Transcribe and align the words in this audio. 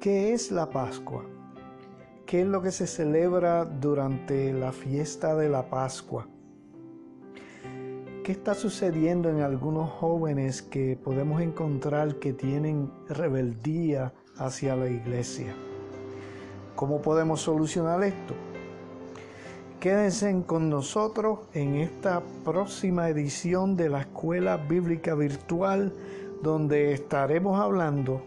¿Qué 0.00 0.32
es 0.32 0.50
la 0.50 0.70
Pascua? 0.70 1.26
¿Qué 2.24 2.40
es 2.40 2.46
lo 2.46 2.62
que 2.62 2.72
se 2.72 2.86
celebra 2.86 3.66
durante 3.66 4.50
la 4.50 4.72
fiesta 4.72 5.36
de 5.36 5.50
la 5.50 5.68
Pascua? 5.68 6.26
¿Qué 8.24 8.32
está 8.32 8.54
sucediendo 8.54 9.28
en 9.28 9.42
algunos 9.42 9.90
jóvenes 9.90 10.62
que 10.62 10.96
podemos 10.96 11.42
encontrar 11.42 12.14
que 12.14 12.32
tienen 12.32 12.90
rebeldía 13.10 14.14
hacia 14.38 14.74
la 14.74 14.88
iglesia? 14.88 15.54
¿Cómo 16.76 17.02
podemos 17.02 17.42
solucionar 17.42 18.02
esto? 18.02 18.32
Quédense 19.80 20.44
con 20.46 20.70
nosotros 20.70 21.40
en 21.52 21.74
esta 21.74 22.22
próxima 22.42 23.10
edición 23.10 23.76
de 23.76 23.90
la 23.90 24.00
Escuela 24.00 24.56
Bíblica 24.56 25.14
Virtual 25.14 25.92
donde 26.42 26.94
estaremos 26.94 27.60
hablando 27.60 28.22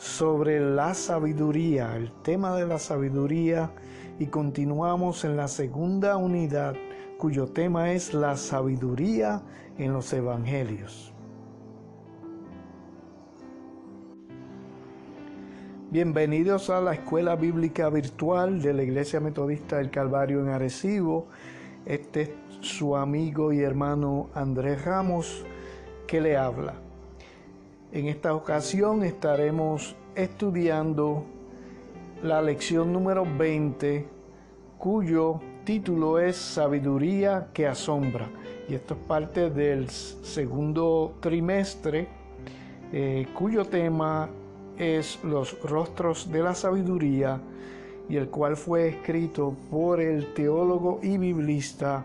sobre 0.00 0.60
la 0.60 0.94
sabiduría, 0.94 1.94
el 1.94 2.10
tema 2.22 2.56
de 2.56 2.66
la 2.66 2.78
sabiduría 2.78 3.70
y 4.18 4.28
continuamos 4.28 5.26
en 5.26 5.36
la 5.36 5.46
segunda 5.46 6.16
unidad 6.16 6.74
cuyo 7.18 7.48
tema 7.48 7.92
es 7.92 8.14
la 8.14 8.34
sabiduría 8.38 9.42
en 9.76 9.92
los 9.92 10.10
evangelios. 10.14 11.12
Bienvenidos 15.90 16.70
a 16.70 16.80
la 16.80 16.94
Escuela 16.94 17.36
Bíblica 17.36 17.90
Virtual 17.90 18.62
de 18.62 18.72
la 18.72 18.82
Iglesia 18.82 19.20
Metodista 19.20 19.76
del 19.76 19.90
Calvario 19.90 20.40
en 20.40 20.48
Arecibo. 20.48 21.26
Este 21.84 22.22
es 22.22 22.30
su 22.62 22.96
amigo 22.96 23.52
y 23.52 23.60
hermano 23.60 24.30
Andrés 24.34 24.82
Ramos 24.82 25.44
que 26.06 26.22
le 26.22 26.38
habla. 26.38 26.89
En 27.92 28.06
esta 28.06 28.36
ocasión 28.36 29.02
estaremos 29.02 29.96
estudiando 30.14 31.24
la 32.22 32.40
lección 32.40 32.92
número 32.92 33.26
20, 33.36 34.06
cuyo 34.78 35.40
título 35.64 36.20
es 36.20 36.36
Sabiduría 36.36 37.48
que 37.52 37.66
asombra. 37.66 38.30
Y 38.68 38.74
esto 38.74 38.94
es 38.94 39.00
parte 39.08 39.50
del 39.50 39.90
segundo 39.90 41.14
trimestre, 41.18 42.06
eh, 42.92 43.26
cuyo 43.34 43.64
tema 43.64 44.30
es 44.78 45.18
Los 45.24 45.60
rostros 45.60 46.30
de 46.30 46.44
la 46.44 46.54
sabiduría, 46.54 47.40
y 48.08 48.16
el 48.18 48.28
cual 48.28 48.56
fue 48.56 48.86
escrito 48.86 49.56
por 49.68 50.00
el 50.00 50.32
teólogo 50.32 51.00
y 51.02 51.18
biblista, 51.18 52.04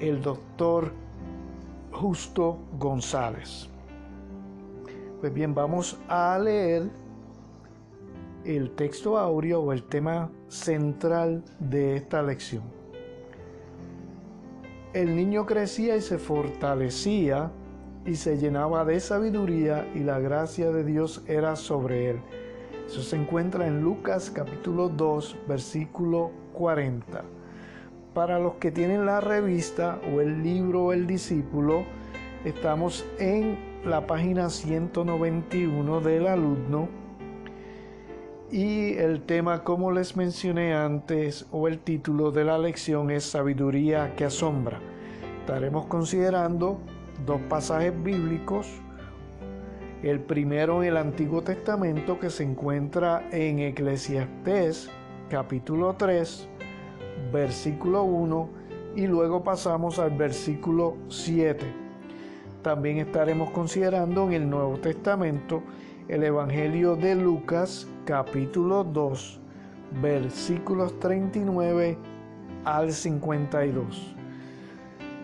el 0.00 0.22
doctor 0.22 0.92
Justo 1.92 2.56
González. 2.78 3.75
Pues 5.20 5.32
bien, 5.32 5.54
vamos 5.54 5.98
a 6.08 6.38
leer 6.38 6.90
el 8.44 8.70
texto 8.72 9.16
áureo 9.16 9.60
o 9.60 9.72
el 9.72 9.82
tema 9.82 10.30
central 10.48 11.42
de 11.58 11.96
esta 11.96 12.22
lección. 12.22 12.62
El 14.92 15.16
niño 15.16 15.46
crecía 15.46 15.96
y 15.96 16.02
se 16.02 16.18
fortalecía 16.18 17.50
y 18.04 18.16
se 18.16 18.36
llenaba 18.36 18.84
de 18.84 19.00
sabiduría 19.00 19.90
y 19.94 20.00
la 20.00 20.20
gracia 20.20 20.70
de 20.70 20.84
Dios 20.84 21.24
era 21.26 21.56
sobre 21.56 22.10
él. 22.10 22.20
Eso 22.86 23.00
se 23.00 23.16
encuentra 23.16 23.66
en 23.66 23.80
Lucas 23.80 24.30
capítulo 24.30 24.90
2 24.90 25.38
versículo 25.48 26.30
40. 26.52 27.24
Para 28.12 28.38
los 28.38 28.56
que 28.56 28.70
tienen 28.70 29.06
la 29.06 29.20
revista 29.22 29.98
o 30.14 30.20
el 30.20 30.42
libro 30.42 30.92
El 30.92 31.06
discípulo, 31.06 31.84
estamos 32.44 33.06
en 33.18 33.58
la 33.84 34.06
página 34.06 34.50
191 34.50 36.00
del 36.00 36.26
alumno 36.26 36.88
y 38.50 38.94
el 38.94 39.22
tema 39.22 39.64
como 39.64 39.90
les 39.90 40.16
mencioné 40.16 40.74
antes 40.74 41.46
o 41.50 41.68
el 41.68 41.78
título 41.80 42.30
de 42.30 42.44
la 42.44 42.58
lección 42.58 43.10
es 43.10 43.24
sabiduría 43.24 44.14
que 44.14 44.24
asombra. 44.24 44.80
Estaremos 45.40 45.86
considerando 45.86 46.78
dos 47.24 47.40
pasajes 47.48 47.92
bíblicos. 48.02 48.68
El 50.02 50.20
primero 50.20 50.82
en 50.82 50.90
el 50.90 50.96
Antiguo 50.96 51.42
Testamento 51.42 52.20
que 52.20 52.30
se 52.30 52.44
encuentra 52.44 53.28
en 53.32 53.58
Eclesiastés 53.58 54.90
capítulo 55.30 55.94
3 55.96 56.48
versículo 57.32 58.04
1 58.04 58.48
y 58.94 59.06
luego 59.06 59.42
pasamos 59.42 59.98
al 59.98 60.10
versículo 60.10 60.96
7 61.08 61.85
también 62.66 62.98
estaremos 62.98 63.50
considerando 63.50 64.24
en 64.26 64.32
el 64.32 64.50
Nuevo 64.50 64.76
Testamento 64.78 65.62
el 66.08 66.24
Evangelio 66.24 66.96
de 66.96 67.14
Lucas 67.14 67.86
capítulo 68.04 68.82
2 68.82 69.40
versículos 70.02 70.98
39 70.98 71.96
al 72.64 72.90
52. 72.90 74.16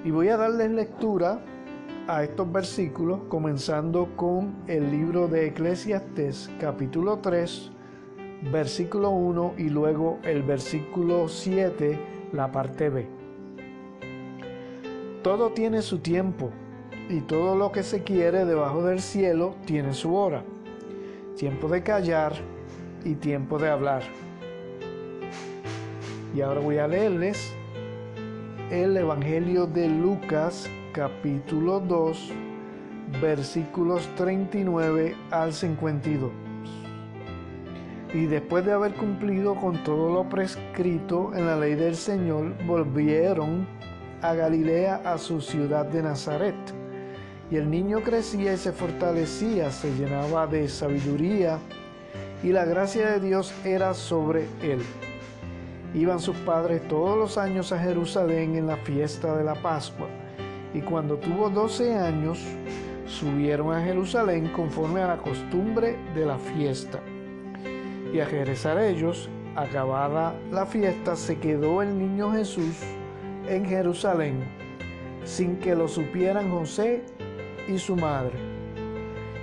Y 0.04 0.12
voy 0.12 0.28
a 0.28 0.36
darles 0.36 0.70
lectura 0.70 1.40
a 2.06 2.22
estos 2.22 2.52
versículos 2.52 3.22
comenzando 3.28 4.14
con 4.14 4.54
el 4.68 4.92
libro 4.92 5.26
de 5.26 5.48
Eclesiastes 5.48 6.48
capítulo 6.60 7.18
3 7.18 7.72
versículo 8.52 9.10
1 9.10 9.54
y 9.58 9.68
luego 9.68 10.20
el 10.22 10.44
versículo 10.44 11.26
7 11.26 11.98
la 12.32 12.52
parte 12.52 12.88
B. 12.88 13.08
Todo 15.24 15.50
tiene 15.50 15.82
su 15.82 15.98
tiempo 15.98 16.52
y 17.08 17.20
todo 17.20 17.56
lo 17.56 17.72
que 17.72 17.82
se 17.82 18.02
quiere 18.02 18.44
debajo 18.44 18.82
del 18.84 19.00
cielo 19.00 19.54
tiene 19.64 19.92
su 19.94 20.14
hora, 20.14 20.42
tiempo 21.36 21.68
de 21.68 21.82
callar 21.82 22.32
y 23.04 23.14
tiempo 23.14 23.58
de 23.58 23.68
hablar. 23.68 24.02
Y 26.34 26.40
ahora 26.40 26.60
voy 26.60 26.78
a 26.78 26.88
leerles 26.88 27.52
el 28.70 28.96
Evangelio 28.96 29.66
de 29.66 29.88
Lucas 29.88 30.68
capítulo 30.92 31.80
2 31.80 32.32
versículos 33.20 34.08
39 34.16 35.14
al 35.30 35.52
52. 35.52 36.30
Y 38.14 38.26
después 38.26 38.64
de 38.64 38.72
haber 38.72 38.94
cumplido 38.94 39.54
con 39.54 39.82
todo 39.84 40.12
lo 40.12 40.28
prescrito 40.28 41.32
en 41.34 41.46
la 41.46 41.56
ley 41.56 41.74
del 41.74 41.96
Señor, 41.96 42.54
volvieron 42.66 43.66
a 44.20 44.34
Galilea, 44.34 45.02
a 45.04 45.18
su 45.18 45.40
ciudad 45.40 45.86
de 45.86 46.02
Nazaret 46.02 46.54
y 47.52 47.56
el 47.56 47.70
niño 47.70 48.00
crecía 48.00 48.54
y 48.54 48.56
se 48.56 48.72
fortalecía, 48.72 49.70
se 49.70 49.94
llenaba 49.94 50.46
de 50.46 50.68
sabiduría 50.68 51.58
y 52.42 52.48
la 52.48 52.64
gracia 52.64 53.10
de 53.10 53.20
Dios 53.20 53.52
era 53.62 53.92
sobre 53.92 54.46
él. 54.62 54.80
Iban 55.92 56.18
sus 56.18 56.34
padres 56.38 56.88
todos 56.88 57.18
los 57.18 57.36
años 57.36 57.70
a 57.70 57.78
Jerusalén 57.78 58.56
en 58.56 58.66
la 58.66 58.78
fiesta 58.78 59.36
de 59.36 59.44
la 59.44 59.54
Pascua 59.54 60.06
y 60.72 60.80
cuando 60.80 61.18
tuvo 61.18 61.50
doce 61.50 61.94
años 61.94 62.38
subieron 63.06 63.74
a 63.74 63.82
Jerusalén 63.82 64.48
conforme 64.56 65.02
a 65.02 65.08
la 65.08 65.18
costumbre 65.18 65.98
de 66.14 66.24
la 66.24 66.38
fiesta. 66.38 67.00
Y 68.14 68.20
a 68.20 68.24
regresar 68.24 68.78
ellos, 68.78 69.28
acabada 69.56 70.34
la 70.50 70.64
fiesta, 70.64 71.16
se 71.16 71.38
quedó 71.38 71.82
el 71.82 71.98
niño 71.98 72.32
Jesús 72.32 72.78
en 73.46 73.66
Jerusalén 73.66 74.62
sin 75.24 75.56
que 75.58 75.74
lo 75.74 75.88
supieran 75.88 76.50
José 76.50 77.04
y 77.68 77.78
su 77.78 77.96
madre. 77.96 78.38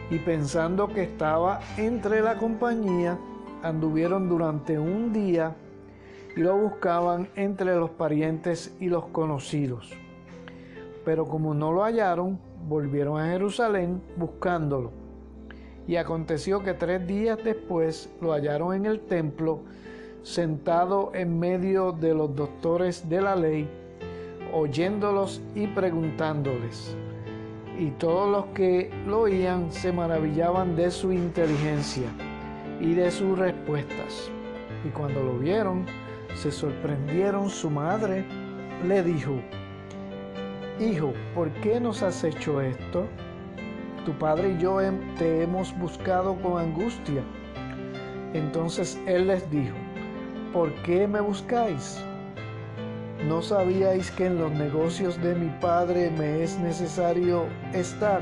Y 0.10 0.18
pensando 0.20 0.88
que 0.88 1.04
estaba 1.04 1.60
entre 1.78 2.22
la 2.22 2.38
compañía, 2.38 3.18
anduvieron 3.62 4.28
durante 4.28 4.80
un 4.80 5.14
día 5.14 5.56
y 6.36 6.40
lo 6.40 6.58
buscaban 6.58 7.30
entre 7.36 7.76
los 7.76 7.92
parientes 7.92 8.76
y 8.80 8.88
los 8.88 9.06
conocidos. 9.08 9.92
Pero 11.06 11.26
como 11.26 11.54
no 11.54 11.72
lo 11.72 11.84
hallaron, 11.84 12.40
volvieron 12.68 13.20
a 13.20 13.28
Jerusalén 13.28 14.02
buscándolo. 14.16 14.92
Y 15.88 15.96
aconteció 15.96 16.64
que 16.64 16.74
tres 16.74 17.06
días 17.08 17.40
después 17.44 18.10
lo 18.22 18.32
hallaron 18.32 18.76
en 18.76 18.86
el 18.86 19.00
templo, 19.02 19.62
sentado 20.24 21.12
en 21.14 21.40
medio 21.40 21.92
de 21.92 22.14
los 22.14 22.36
doctores 22.36 23.10
de 23.10 23.22
la 23.22 23.36
ley, 23.36 23.68
oyéndolos 24.54 25.42
y 25.56 25.68
preguntándoles 25.68 26.96
y 27.80 27.92
todos 27.92 28.30
los 28.30 28.46
que 28.54 28.92
lo 29.08 29.22
oían 29.22 29.72
se 29.72 29.94
maravillaban 29.94 30.76
de 30.76 30.92
su 30.92 31.14
inteligencia 31.14 32.10
y 32.82 32.94
de 32.94 33.10
sus 33.10 33.40
respuestas. 33.40 34.30
Y 34.86 34.90
cuando 34.90 35.24
lo 35.24 35.40
vieron, 35.40 35.86
se 36.36 36.52
sorprendieron. 36.52 37.50
Su 37.50 37.70
madre 37.70 38.26
le 38.86 39.02
dijo, 39.02 39.36
Hijo, 40.80 41.14
¿por 41.34 41.50
qué 41.62 41.80
nos 41.80 42.04
has 42.04 42.24
hecho 42.24 42.60
esto? 42.60 43.06
Tu 44.06 44.12
padre 44.14 44.56
y 44.58 44.62
yo 44.62 44.80
te 45.18 45.44
hemos 45.44 45.78
buscado 45.80 46.36
con 46.42 46.60
angustia. 46.62 47.24
Entonces 48.34 49.00
él 49.08 49.28
les 49.28 49.50
dijo, 49.50 49.76
¿por 50.54 50.74
qué 50.84 51.08
me 51.08 51.22
buscáis? 51.22 52.04
¿No 53.28 53.42
sabíais 53.42 54.12
que 54.12 54.28
en 54.28 54.40
los 54.40 54.52
negocios 54.52 55.22
de 55.22 55.36
mi 55.36 55.50
padre 55.60 56.10
me 56.18 56.42
es 56.42 56.58
necesario 56.58 57.48
estar? 57.74 58.22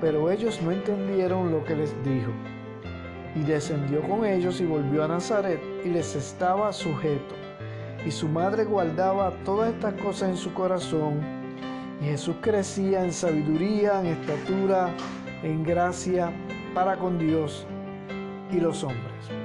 Pero 0.00 0.30
ellos 0.30 0.60
no 0.62 0.70
entendieron 0.70 1.52
lo 1.52 1.62
que 1.64 1.76
les 1.76 1.94
dijo. 2.02 2.32
y 3.36 3.42
descendió 3.42 4.02
con 4.02 4.24
ellos 4.24 4.60
y 4.60 4.66
volvió 4.66 5.04
a 5.04 5.08
Nazaret 5.08 5.60
y 5.84 5.88
les 5.88 6.16
estaba 6.16 6.72
sujeto. 6.72 7.34
Y 8.04 8.10
su 8.10 8.26
madre 8.28 8.64
guardaba 8.64 9.32
todas 9.44 9.72
estas 9.72 9.94
cosas 9.94 10.30
en 10.30 10.36
su 10.36 10.52
corazón. 10.52 11.20
Y 12.00 12.06
Jesús 12.06 12.36
crecía 12.40 13.04
en 13.04 13.12
sabiduría, 13.12 14.00
en 14.00 14.06
estatura, 14.06 14.90
en 15.42 15.62
gracia 15.62 16.32
para 16.74 16.96
con 16.96 17.18
Dios 17.18 17.66
y 18.50 18.58
los 18.58 18.82
hombres. 18.82 19.39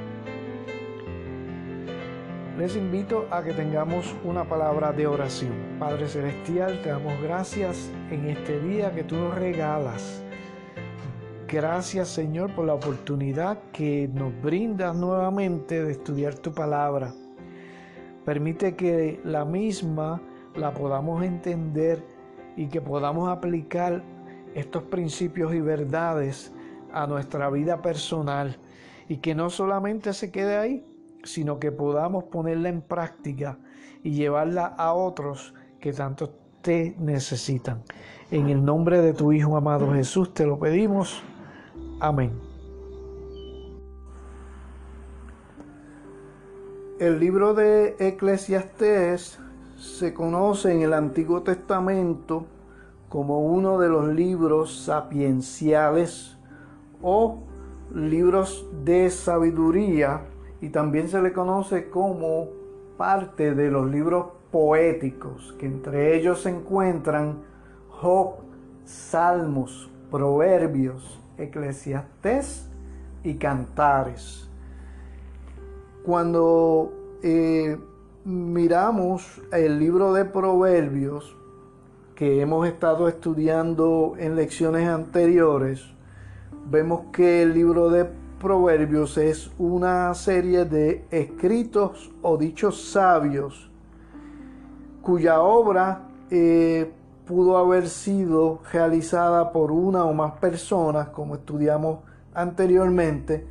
Les 2.58 2.76
invito 2.76 3.28
a 3.32 3.44
que 3.44 3.54
tengamos 3.54 4.16
una 4.24 4.46
palabra 4.46 4.94
de 4.94 5.08
oración. 5.08 5.54
Padre 5.78 6.08
Celestial, 6.08 6.82
te 6.82 6.90
damos 6.90 7.22
gracias 7.22 7.92
en 8.10 8.28
este 8.30 8.60
día 8.62 8.94
que 8.94 9.04
tú 9.04 9.16
nos 9.16 9.36
regalas 9.36 10.26
Gracias 11.48 12.10
Señor 12.10 12.56
por 12.56 12.66
la 12.66 12.74
oportunidad 12.74 13.60
que 13.72 14.10
nos 14.12 14.34
brindas 14.42 14.96
nuevamente 14.96 15.84
de 15.84 15.92
estudiar 15.92 16.34
tu 16.34 16.52
palabra. 16.52 17.14
Permite 18.26 18.76
que 18.76 19.22
la 19.24 19.46
misma 19.46 20.20
la 20.56 20.74
podamos 20.74 21.24
entender 21.24 22.04
y 22.58 22.66
que 22.68 22.82
podamos 22.82 23.30
aplicar 23.30 24.04
estos 24.56 24.84
principios 24.84 25.54
y 25.54 25.62
verdades 25.62 26.52
a 26.92 27.06
nuestra 27.06 27.50
vida 27.52 27.80
personal 27.80 28.58
y 29.08 29.18
que 29.18 29.36
no 29.36 29.52
solamente 29.52 30.14
se 30.14 30.32
quede 30.32 30.58
ahí, 30.58 30.84
sino 31.26 31.60
que 31.60 31.72
podamos 31.72 32.26
ponerla 32.26 32.70
en 32.70 32.82
práctica 32.82 33.58
y 34.04 34.12
llevarla 34.12 34.66
a 34.66 34.94
otros 34.94 35.54
que 35.80 35.92
tanto 35.92 36.30
te 36.62 36.96
necesitan. 37.00 37.84
En 38.32 38.50
el 38.50 38.64
nombre 38.64 39.02
de 39.02 39.14
tu 39.14 39.32
Hijo 39.32 39.58
amado 39.58 39.92
Jesús 39.94 40.34
te 40.34 40.46
lo 40.46 40.58
pedimos. 40.58 41.22
Amén. 42.00 42.32
El 47.00 47.20
libro 47.20 47.54
de 47.54 47.96
Eclesiastés 48.00 49.38
se 49.78 50.14
conoce 50.14 50.72
en 50.72 50.82
el 50.82 50.94
Antiguo 50.94 51.44
Testamento 51.44 52.46
como 53.10 53.42
uno 53.42 53.78
de 53.80 53.90
los 53.90 54.08
libros 54.08 54.86
sapienciales 54.86 56.38
o 57.02 57.44
libros 57.94 58.66
de 58.84 59.10
sabiduría 59.10 60.22
y 60.62 60.70
también 60.70 61.10
se 61.10 61.22
le 61.22 61.34
conoce 61.34 61.90
como 61.90 62.48
parte 62.98 63.54
de 63.54 63.70
los 63.70 63.90
libros 63.90 64.28
poéticos, 64.52 65.54
que 65.60 65.66
entre 65.66 66.16
ellos 66.16 66.42
se 66.42 66.50
encuentran 66.50 67.44
Job, 67.90 68.36
Salmos, 68.86 69.90
Proverbios, 70.10 71.20
Eclesiastés 71.38 72.70
y 73.24 73.36
Cantares. 73.36 74.50
Cuando 76.06 76.94
eh, 77.22 77.78
miramos 78.24 79.42
el 79.52 79.80
libro 79.80 80.14
de 80.14 80.26
Proverbios 80.26 81.36
que 82.16 82.40
hemos 82.42 82.68
estado 82.68 83.10
estudiando 83.10 84.14
en 84.18 84.36
lecciones 84.36 84.88
anteriores, 84.88 85.84
vemos 86.70 87.08
que 87.12 87.42
el 87.42 87.54
libro 87.54 87.90
de 87.90 88.10
Proverbios 88.46 89.18
es 89.18 89.50
una 89.58 90.14
serie 90.14 90.66
de 90.66 91.04
escritos 91.10 92.12
o 92.22 92.38
dichos 92.38 92.80
sabios 92.92 93.72
cuya 95.02 95.42
obra 95.42 96.04
eh, 96.30 96.92
pudo 97.26 97.58
haber 97.58 97.90
sido 97.90 98.60
realizada 98.72 99.52
por 99.52 99.72
una 99.72 100.06
o 100.06 100.14
más 100.14 100.34
personas, 100.34 101.10
como 101.10 101.34
estudiamos 101.34 102.02
anteriormente, 102.36 103.48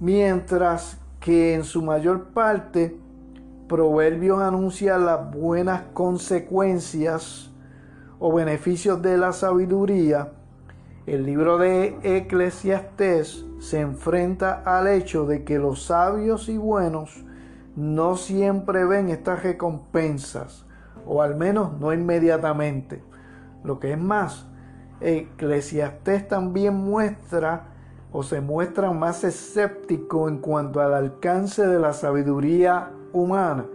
mientras 0.00 0.96
que 1.20 1.52
en 1.52 1.64
su 1.64 1.82
mayor 1.82 2.28
parte 2.28 2.96
Proverbios 3.68 4.40
anuncia 4.40 4.96
las 4.96 5.30
buenas 5.30 5.82
consecuencias 5.92 7.50
o 8.18 8.32
beneficios 8.32 9.02
de 9.02 9.18
la 9.18 9.34
sabiduría, 9.34 10.32
el 11.06 11.26
libro 11.26 11.58
de 11.58 11.98
Eclesiastés 12.02 13.44
se 13.58 13.80
enfrenta 13.80 14.62
al 14.64 14.88
hecho 14.88 15.26
de 15.26 15.44
que 15.44 15.58
los 15.58 15.84
sabios 15.84 16.48
y 16.48 16.56
buenos 16.56 17.24
no 17.76 18.16
siempre 18.16 18.86
ven 18.86 19.10
estas 19.10 19.42
recompensas 19.42 20.64
o 21.06 21.20
al 21.20 21.36
menos 21.36 21.78
no 21.78 21.92
inmediatamente. 21.92 23.02
Lo 23.64 23.78
que 23.80 23.92
es 23.92 23.98
más, 23.98 24.46
Eclesiastés 25.00 26.26
también 26.26 26.74
muestra 26.74 27.68
o 28.10 28.22
se 28.22 28.40
muestra 28.40 28.90
más 28.92 29.24
escéptico 29.24 30.28
en 30.30 30.38
cuanto 30.38 30.80
al 30.80 30.94
alcance 30.94 31.66
de 31.66 31.80
la 31.80 31.92
sabiduría 31.92 32.92
humana, 33.12 33.66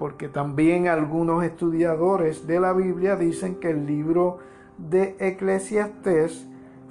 porque 0.00 0.28
también 0.28 0.88
algunos 0.88 1.44
estudiadores 1.44 2.48
de 2.48 2.58
la 2.58 2.72
Biblia 2.72 3.14
dicen 3.14 3.56
que 3.56 3.70
el 3.70 3.86
libro 3.86 4.38
de 4.78 5.16
Eclesiastés 5.18 6.47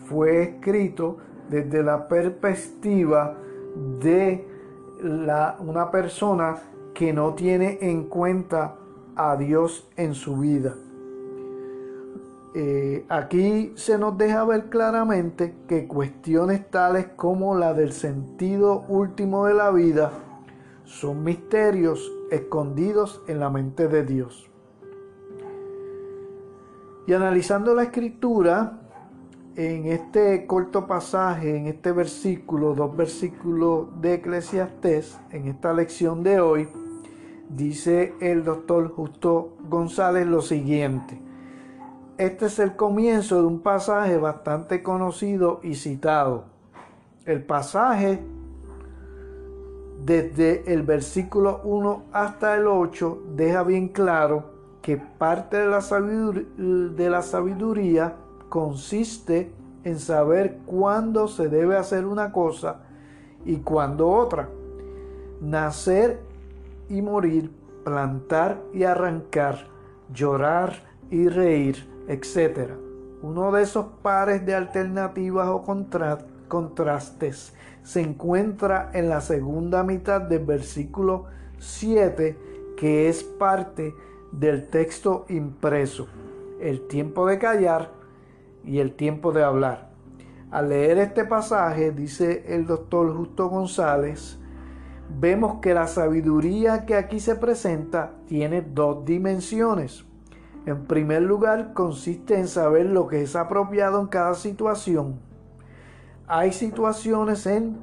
fue 0.07 0.43
escrito 0.43 1.17
desde 1.49 1.83
la 1.83 2.07
perspectiva 2.07 3.35
de 3.99 4.47
una 5.59 5.91
persona 5.91 6.57
que 6.93 7.13
no 7.13 7.33
tiene 7.33 7.77
en 7.81 8.05
cuenta 8.05 8.75
a 9.15 9.35
Dios 9.35 9.89
en 9.95 10.13
su 10.15 10.37
vida. 10.37 10.75
Eh, 12.55 13.05
aquí 13.09 13.73
se 13.75 13.99
nos 13.99 14.17
deja 14.17 14.43
ver 14.45 14.69
claramente 14.69 15.53
que 15.67 15.87
cuestiones 15.87 16.71
tales 16.71 17.07
como 17.15 17.55
la 17.55 17.73
del 17.73 17.91
sentido 17.91 18.85
último 18.87 19.45
de 19.45 19.53
la 19.53 19.69
vida 19.69 20.11
son 20.85 21.23
misterios 21.23 22.11
escondidos 22.31 23.21
en 23.27 23.39
la 23.39 23.51
mente 23.51 23.87
de 23.87 24.03
Dios. 24.03 24.49
Y 27.05 27.13
analizando 27.13 27.75
la 27.75 27.83
escritura, 27.83 28.86
en 29.57 29.87
este 29.87 30.45
corto 30.45 30.85
pasaje, 30.85 31.57
en 31.57 31.65
este 31.65 31.91
versículo, 31.91 32.75
dos 32.75 32.95
versículos 32.95 33.87
de 33.99 34.13
Eclesiastés, 34.13 35.17
en 35.31 35.47
esta 35.47 35.73
lección 35.73 36.21
de 36.21 36.39
hoy, 36.39 36.69
dice 37.49 38.13
el 38.21 38.43
doctor 38.43 38.93
Justo 38.93 39.57
González 39.67 40.27
lo 40.27 40.43
siguiente. 40.43 41.19
Este 42.19 42.45
es 42.45 42.59
el 42.59 42.75
comienzo 42.75 43.41
de 43.41 43.47
un 43.47 43.61
pasaje 43.61 44.17
bastante 44.17 44.83
conocido 44.83 45.59
y 45.63 45.73
citado. 45.73 46.45
El 47.25 47.43
pasaje 47.43 48.23
desde 50.05 50.71
el 50.71 50.83
versículo 50.83 51.61
1 51.63 52.03
hasta 52.11 52.55
el 52.55 52.67
8 52.67 53.23
deja 53.35 53.63
bien 53.63 53.87
claro 53.87 54.51
que 54.83 54.97
parte 54.97 55.57
de 55.57 55.65
la 55.65 55.79
de 55.79 57.09
la 57.09 57.23
sabiduría 57.23 58.17
consiste 58.49 59.51
en 59.83 59.99
saber 59.99 60.57
cuándo 60.65 61.27
se 61.27 61.49
debe 61.49 61.77
hacer 61.77 62.05
una 62.05 62.31
cosa 62.31 62.81
y 63.45 63.57
cuándo 63.57 64.09
otra. 64.09 64.49
Nacer 65.41 66.19
y 66.89 67.01
morir, 67.01 67.51
plantar 67.83 68.61
y 68.73 68.83
arrancar, 68.83 69.67
llorar 70.13 70.83
y 71.09 71.27
reír, 71.27 71.87
etc. 72.07 72.71
Uno 73.21 73.51
de 73.51 73.63
esos 73.63 73.85
pares 74.01 74.45
de 74.45 74.55
alternativas 74.55 75.47
o 75.47 75.63
contrastes 76.47 77.53
se 77.83 78.01
encuentra 78.01 78.91
en 78.93 79.09
la 79.09 79.21
segunda 79.21 79.83
mitad 79.83 80.21
del 80.21 80.43
versículo 80.45 81.25
7, 81.59 82.37
que 82.75 83.07
es 83.07 83.23
parte 83.23 83.95
del 84.31 84.67
texto 84.67 85.25
impreso. 85.29 86.07
El 86.59 86.87
tiempo 86.87 87.25
de 87.27 87.39
callar 87.39 87.96
y 88.67 88.79
el 88.79 88.93
tiempo 88.93 89.31
de 89.31 89.43
hablar. 89.43 89.89
Al 90.51 90.69
leer 90.69 90.97
este 90.99 91.25
pasaje, 91.25 91.91
dice 91.91 92.43
el 92.47 92.67
doctor 92.67 93.15
Justo 93.15 93.49
González, 93.49 94.37
vemos 95.19 95.59
que 95.61 95.73
la 95.73 95.87
sabiduría 95.87 96.85
que 96.85 96.95
aquí 96.95 97.19
se 97.19 97.35
presenta 97.35 98.13
tiene 98.27 98.61
dos 98.61 99.05
dimensiones. 99.05 100.05
En 100.65 100.85
primer 100.85 101.21
lugar, 101.21 101.73
consiste 101.73 102.37
en 102.37 102.47
saber 102.47 102.87
lo 102.87 103.07
que 103.07 103.21
es 103.21 103.35
apropiado 103.35 104.01
en 104.01 104.07
cada 104.07 104.35
situación. 104.35 105.19
Hay 106.27 106.51
situaciones 106.51 107.45
en 107.47 107.77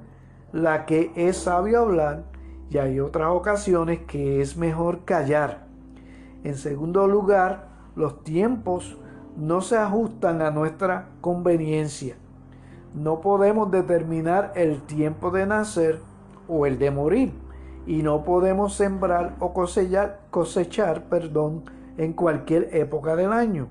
las 0.52 0.84
que 0.84 1.10
es 1.16 1.38
sabio 1.38 1.80
hablar 1.80 2.24
y 2.70 2.78
hay 2.78 3.00
otras 3.00 3.28
ocasiones 3.30 4.00
que 4.06 4.42
es 4.42 4.56
mejor 4.56 5.04
callar. 5.04 5.66
En 6.44 6.56
segundo 6.56 7.06
lugar, 7.08 7.68
los 7.96 8.22
tiempos 8.22 8.98
no 9.36 9.60
se 9.60 9.76
ajustan 9.76 10.42
a 10.42 10.50
nuestra 10.50 11.08
conveniencia. 11.20 12.16
No 12.94 13.20
podemos 13.20 13.70
determinar 13.70 14.52
el 14.54 14.82
tiempo 14.82 15.30
de 15.30 15.46
nacer 15.46 15.98
o 16.48 16.66
el 16.66 16.78
de 16.78 16.90
morir 16.90 17.32
y 17.86 18.02
no 18.02 18.24
podemos 18.24 18.74
sembrar 18.74 19.34
o 19.40 19.52
cosechar, 19.52 20.20
cosechar 20.30 21.04
perdón, 21.04 21.64
en 21.96 22.12
cualquier 22.12 22.74
época 22.76 23.16
del 23.16 23.32
año. 23.32 23.68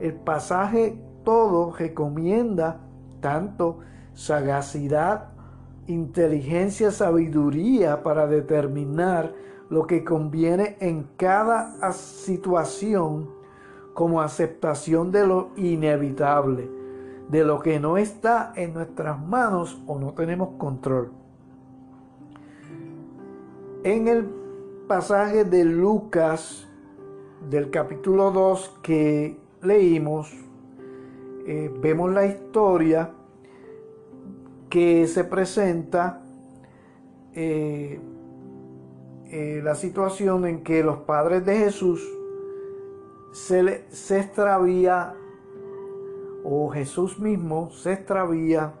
El 0.00 0.14
pasaje 0.14 0.98
todo 1.24 1.72
recomienda 1.72 2.80
tanto 3.20 3.78
sagacidad 4.14 5.28
inteligencia, 5.86 6.90
sabiduría 6.90 8.02
para 8.02 8.26
determinar 8.26 9.32
lo 9.70 9.86
que 9.86 10.04
conviene 10.04 10.76
en 10.80 11.06
cada 11.16 11.92
situación 11.92 13.28
como 13.94 14.20
aceptación 14.20 15.12
de 15.12 15.26
lo 15.26 15.50
inevitable, 15.56 16.68
de 17.28 17.44
lo 17.44 17.60
que 17.60 17.80
no 17.80 17.96
está 17.96 18.52
en 18.56 18.74
nuestras 18.74 19.24
manos 19.24 19.80
o 19.86 19.98
no 19.98 20.12
tenemos 20.12 20.50
control. 20.58 21.12
En 23.84 24.08
el 24.08 24.28
pasaje 24.88 25.44
de 25.44 25.64
Lucas 25.64 26.68
del 27.48 27.70
capítulo 27.70 28.30
2 28.30 28.80
que 28.82 29.38
leímos, 29.62 30.32
eh, 31.46 31.72
vemos 31.80 32.10
la 32.12 32.26
historia 32.26 33.10
que 34.68 35.06
se 35.06 35.24
presenta 35.24 36.22
eh, 37.34 38.00
eh, 39.26 39.60
la 39.62 39.74
situación 39.74 40.46
en 40.46 40.62
que 40.62 40.82
los 40.82 40.98
padres 40.98 41.44
de 41.44 41.56
Jesús 41.58 42.02
se, 43.34 43.84
se 43.90 44.20
extravía 44.20 45.12
o 46.44 46.70
Jesús 46.70 47.18
mismo 47.18 47.70
se 47.72 47.94
extravía 47.94 48.74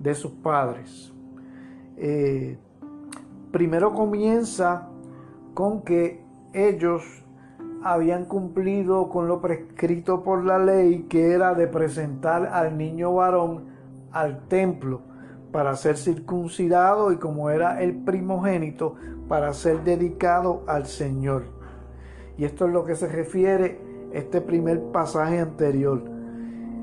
de 0.00 0.14
sus 0.16 0.32
padres. 0.32 1.12
primero 3.52 3.94
comienza 3.94 4.88
con 5.54 5.82
que 5.82 6.24
ellos 6.52 7.04
habían 7.84 8.24
cumplido 8.24 9.08
con 9.10 9.28
lo 9.28 9.40
prescrito 9.40 10.24
por 10.24 10.44
la 10.44 10.58
ley, 10.58 11.06
que 11.08 11.30
era 11.30 11.54
de 11.54 11.68
presentar 11.68 12.46
al 12.46 12.76
niño 12.76 13.14
varón 13.14 13.66
al 14.10 14.48
templo 14.48 15.02
para 15.52 15.76
ser 15.76 15.96
circuncidado 15.96 17.12
y 17.12 17.18
como 17.18 17.48
era 17.50 17.80
el 17.80 17.94
primogénito, 17.94 18.96
para 19.28 19.52
ser 19.52 19.84
dedicado 19.84 20.64
al 20.66 20.86
Señor. 20.86 21.44
Y 22.36 22.44
esto 22.44 22.66
es 22.66 22.72
lo 22.72 22.84
que 22.84 22.96
se 22.96 23.08
refiere 23.08 23.78
este 24.12 24.40
primer 24.40 24.80
pasaje 24.92 25.38
anterior. 25.38 26.02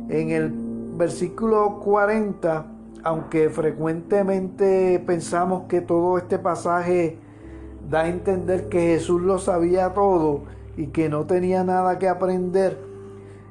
En 0.10 0.30
el 0.30 0.52
versículo 0.98 1.80
40, 1.80 2.66
aunque 3.04 3.50
frecuentemente 3.50 5.02
pensamos 5.06 5.64
que 5.68 5.82
todo 5.82 6.18
este 6.18 6.40
pasaje 6.40 7.18
da 7.90 8.02
a 8.02 8.10
entender 8.10 8.70
que 8.70 8.80
Jesús 8.80 9.22
lo 9.22 9.40
sabía 9.40 9.94
todo 9.94 10.44
y 10.78 10.88
que 10.88 11.10
no 11.10 11.26
tenía 11.26 11.64
nada 11.64 12.00
que 12.00 12.08
aprender, 12.08 12.78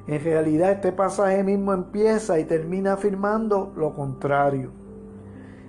en 0.07 0.23
realidad 0.23 0.71
este 0.71 0.91
pasaje 0.91 1.43
mismo 1.43 1.73
empieza 1.73 2.39
y 2.39 2.45
termina 2.45 2.93
afirmando 2.93 3.71
lo 3.75 3.93
contrario. 3.93 4.71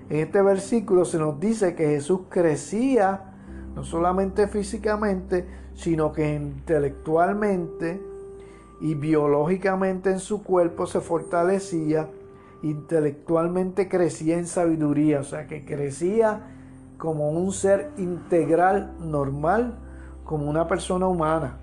En 0.08 0.20
este 0.20 0.42
versículo 0.42 1.04
se 1.04 1.18
nos 1.18 1.38
dice 1.40 1.74
que 1.74 1.88
Jesús 1.88 2.22
crecía 2.28 3.32
no 3.74 3.84
solamente 3.84 4.46
físicamente, 4.48 5.46
sino 5.74 6.12
que 6.12 6.34
intelectualmente 6.34 8.00
y 8.80 8.94
biológicamente 8.94 10.10
en 10.10 10.18
su 10.18 10.42
cuerpo 10.42 10.86
se 10.86 11.00
fortalecía, 11.00 12.08
intelectualmente 12.62 13.88
crecía 13.88 14.38
en 14.38 14.46
sabiduría, 14.46 15.20
o 15.20 15.24
sea 15.24 15.46
que 15.46 15.64
crecía 15.64 16.42
como 16.98 17.30
un 17.30 17.52
ser 17.52 17.90
integral 17.96 18.94
normal, 19.00 19.78
como 20.24 20.48
una 20.48 20.68
persona 20.68 21.06
humana. 21.06 21.58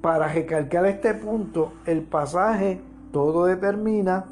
Para 0.00 0.28
recalcar 0.28 0.84
este 0.86 1.14
punto, 1.14 1.72
el 1.86 2.02
pasaje 2.02 2.80
todo 3.12 3.46
determina 3.46 4.24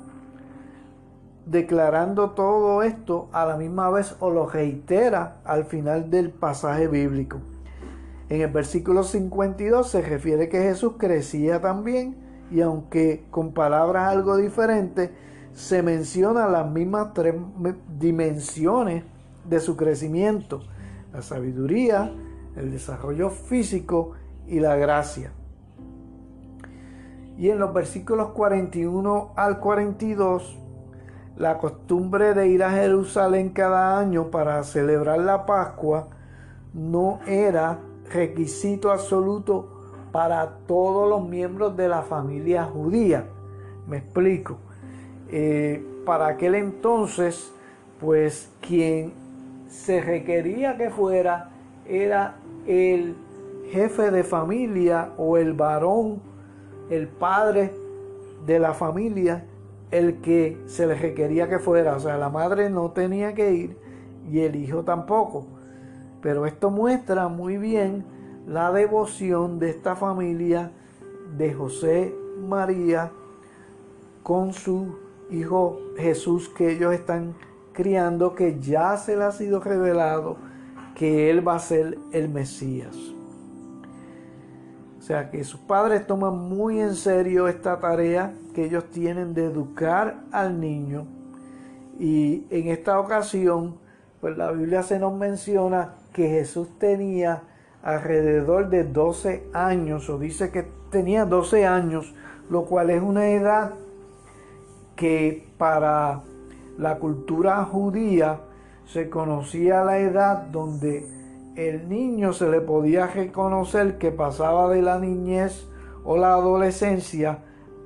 declarando 1.47 2.30
todo 2.30 2.83
esto 2.83 3.28
a 3.33 3.45
la 3.45 3.57
misma 3.57 3.90
vez 3.90 4.16
o 4.21 4.30
lo 4.30 4.47
reitera 4.47 5.38
al 5.45 5.64
final 5.64 6.11
del 6.11 6.30
pasaje 6.30 6.87
bíblico. 6.87 7.38
En 8.30 8.40
el 8.40 8.50
versículo 8.50 9.02
52 9.02 9.90
se 9.90 10.02
refiere 10.02 10.49
que 10.49 10.62
Jesús 10.62 10.94
crecía 10.99 11.60
también 11.60 12.16
y 12.52 12.60
aunque 12.60 13.26
con 13.32 13.52
palabras 13.52 14.08
algo 14.08 14.37
diferentes, 14.37 15.10
se 15.52 15.82
menciona 15.82 16.46
las 16.46 16.70
mismas 16.70 17.12
tres 17.12 17.34
dimensiones 17.99 19.02
de 19.49 19.58
su 19.58 19.76
crecimiento, 19.76 20.60
la 21.12 21.22
sabiduría, 21.22 22.12
el 22.54 22.70
desarrollo 22.70 23.30
físico 23.30 24.12
y 24.46 24.60
la 24.60 24.76
gracia. 24.76 25.32
Y 27.37 27.50
en 27.50 27.58
los 27.58 27.75
versículos 27.75 28.28
41 28.28 29.32
al 29.34 29.58
42 29.58 30.56
la 31.37 31.58
costumbre 31.58 32.34
de 32.34 32.46
ir 32.46 32.62
a 32.62 32.70
Jerusalén 32.70 33.50
cada 33.50 33.99
año 33.99 34.30
para 34.30 34.62
celebrar 34.62 35.18
la 35.18 35.46
Pascua 35.46 36.10
no 36.72 37.18
era 37.26 37.80
requisito 38.12 38.90
absoluto 38.90 39.68
para 40.12 40.58
todos 40.66 41.08
los 41.08 41.28
miembros 41.28 41.76
de 41.76 41.88
la 41.88 42.02
familia 42.02 42.64
judía. 42.64 43.26
Me 43.86 43.98
explico. 43.98 44.58
Eh, 45.28 45.84
para 46.04 46.26
aquel 46.26 46.56
entonces, 46.56 47.52
pues 48.00 48.50
quien 48.60 49.12
se 49.68 50.00
requería 50.00 50.76
que 50.76 50.90
fuera 50.90 51.50
era 51.86 52.36
el 52.66 53.14
jefe 53.70 54.10
de 54.10 54.24
familia 54.24 55.10
o 55.16 55.36
el 55.36 55.52
varón, 55.52 56.20
el 56.90 57.06
padre 57.06 57.72
de 58.46 58.58
la 58.58 58.74
familia 58.74 59.44
el 59.90 60.20
que 60.20 60.56
se 60.66 60.86
le 60.86 60.94
requería 60.94 61.48
que 61.48 61.58
fuera. 61.58 61.96
O 61.96 62.00
sea, 62.00 62.16
la 62.16 62.28
madre 62.28 62.70
no 62.70 62.90
tenía 62.92 63.34
que 63.34 63.52
ir 63.52 63.76
y 64.30 64.40
el 64.40 64.56
hijo 64.56 64.84
tampoco. 64.84 65.46
Pero 66.22 66.46
esto 66.46 66.70
muestra 66.70 67.28
muy 67.28 67.56
bien 67.56 68.04
la 68.46 68.72
devoción 68.72 69.58
de 69.58 69.70
esta 69.70 69.96
familia 69.96 70.72
de 71.36 71.54
José 71.54 72.14
María 72.46 73.12
con 74.22 74.52
su 74.52 74.98
hijo 75.30 75.78
Jesús 75.96 76.48
que 76.48 76.72
ellos 76.72 76.92
están 76.92 77.34
criando, 77.72 78.34
que 78.34 78.58
ya 78.60 78.96
se 78.96 79.16
le 79.16 79.24
ha 79.24 79.32
sido 79.32 79.60
revelado 79.60 80.36
que 80.94 81.30
él 81.30 81.46
va 81.46 81.54
a 81.54 81.58
ser 81.60 81.98
el 82.12 82.28
Mesías. 82.28 82.94
O 84.98 85.02
sea 85.02 85.30
que 85.30 85.44
sus 85.44 85.60
padres 85.60 86.06
toman 86.06 86.36
muy 86.36 86.80
en 86.80 86.94
serio 86.94 87.48
esta 87.48 87.78
tarea 87.78 88.34
que 88.54 88.66
ellos 88.66 88.84
tienen 88.90 89.32
de 89.32 89.46
educar 89.46 90.22
al 90.30 90.60
niño. 90.60 91.06
Y 91.98 92.44
en 92.50 92.68
esta 92.68 93.00
ocasión, 93.00 93.76
pues 94.20 94.36
la 94.36 94.52
Biblia 94.52 94.82
se 94.82 94.98
nos 94.98 95.14
menciona 95.16 95.94
que 96.12 96.28
Jesús 96.28 96.68
tenía 96.78 97.42
alrededor 97.82 98.68
de 98.68 98.84
12 98.84 99.48
años, 99.52 100.08
o 100.10 100.18
dice 100.18 100.50
que 100.50 100.66
tenía 100.90 101.24
12 101.24 101.66
años, 101.66 102.14
lo 102.50 102.64
cual 102.64 102.90
es 102.90 103.02
una 103.02 103.30
edad 103.30 103.74
que 104.96 105.48
para 105.56 106.22
la 106.76 106.98
cultura 106.98 107.64
judía 107.64 108.40
se 108.86 109.08
conocía 109.08 109.84
la 109.84 109.98
edad 109.98 110.46
donde 110.46 111.06
el 111.56 111.88
niño 111.88 112.32
se 112.32 112.48
le 112.48 112.60
podía 112.60 113.06
reconocer 113.06 113.98
que 113.98 114.10
pasaba 114.10 114.68
de 114.68 114.82
la 114.82 114.98
niñez 114.98 115.66
o 116.04 116.16
la 116.16 116.34
adolescencia 116.34 117.38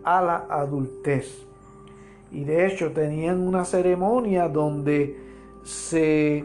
a 0.04 0.22
la 0.22 0.46
adultez. 0.48 1.46
Y 2.30 2.44
de 2.44 2.66
hecho 2.66 2.92
tenían 2.92 3.40
una 3.40 3.64
ceremonia 3.64 4.48
donde 4.48 5.18
se 5.62 6.44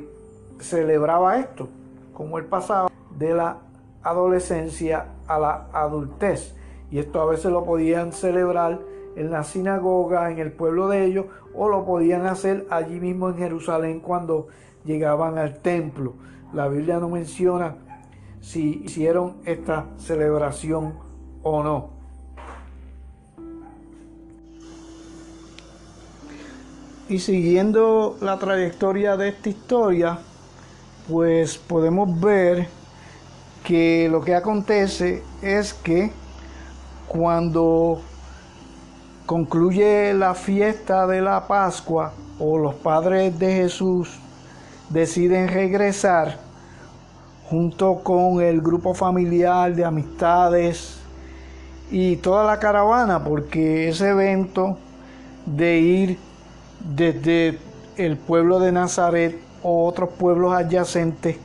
celebraba 0.59 1.39
esto, 1.39 1.69
como 2.13 2.37
él 2.37 2.45
pasaba 2.45 2.89
de 3.17 3.33
la 3.33 3.57
adolescencia 4.03 5.07
a 5.27 5.39
la 5.39 5.67
adultez. 5.73 6.55
Y 6.91 6.99
esto 6.99 7.21
a 7.21 7.25
veces 7.25 7.51
lo 7.51 7.63
podían 7.65 8.13
celebrar 8.13 8.79
en 9.15 9.31
la 9.31 9.43
sinagoga, 9.43 10.31
en 10.31 10.39
el 10.39 10.51
pueblo 10.51 10.87
de 10.87 11.05
ellos, 11.05 11.25
o 11.53 11.69
lo 11.69 11.85
podían 11.85 12.25
hacer 12.25 12.65
allí 12.69 12.99
mismo 12.99 13.29
en 13.29 13.37
Jerusalén 13.37 13.99
cuando 13.99 14.47
llegaban 14.85 15.37
al 15.37 15.59
templo. 15.59 16.13
La 16.53 16.67
Biblia 16.67 16.99
no 16.99 17.09
menciona 17.09 17.75
si 18.41 18.81
hicieron 18.85 19.37
esta 19.45 19.87
celebración 19.97 20.93
o 21.43 21.63
no. 21.63 21.89
Y 27.09 27.19
siguiendo 27.19 28.17
la 28.21 28.37
trayectoria 28.37 29.17
de 29.17 29.29
esta 29.29 29.49
historia, 29.49 30.19
pues 31.09 31.57
podemos 31.57 32.19
ver 32.19 32.67
que 33.63 34.07
lo 34.09 34.21
que 34.21 34.35
acontece 34.35 35.23
es 35.41 35.73
que 35.73 36.11
cuando 37.07 38.01
concluye 39.25 40.13
la 40.13 40.35
fiesta 40.35 41.07
de 41.07 41.21
la 41.21 41.47
Pascua 41.47 42.13
o 42.39 42.57
los 42.57 42.75
padres 42.75 43.37
de 43.39 43.53
Jesús 43.53 44.19
deciden 44.89 45.47
regresar 45.47 46.37
junto 47.49 48.03
con 48.03 48.41
el 48.41 48.61
grupo 48.61 48.93
familiar 48.93 49.73
de 49.75 49.83
amistades 49.83 50.99
y 51.89 52.17
toda 52.17 52.43
la 52.43 52.59
caravana, 52.59 53.23
porque 53.23 53.89
ese 53.89 54.09
evento 54.09 54.77
de 55.47 55.79
ir 55.79 56.19
desde 56.95 57.57
el 57.97 58.17
pueblo 58.17 58.59
de 58.59 58.71
Nazaret 58.71 59.48
o 59.63 59.85
otros 59.85 60.09
pueblos 60.09 60.53
adyacentes 60.53 61.37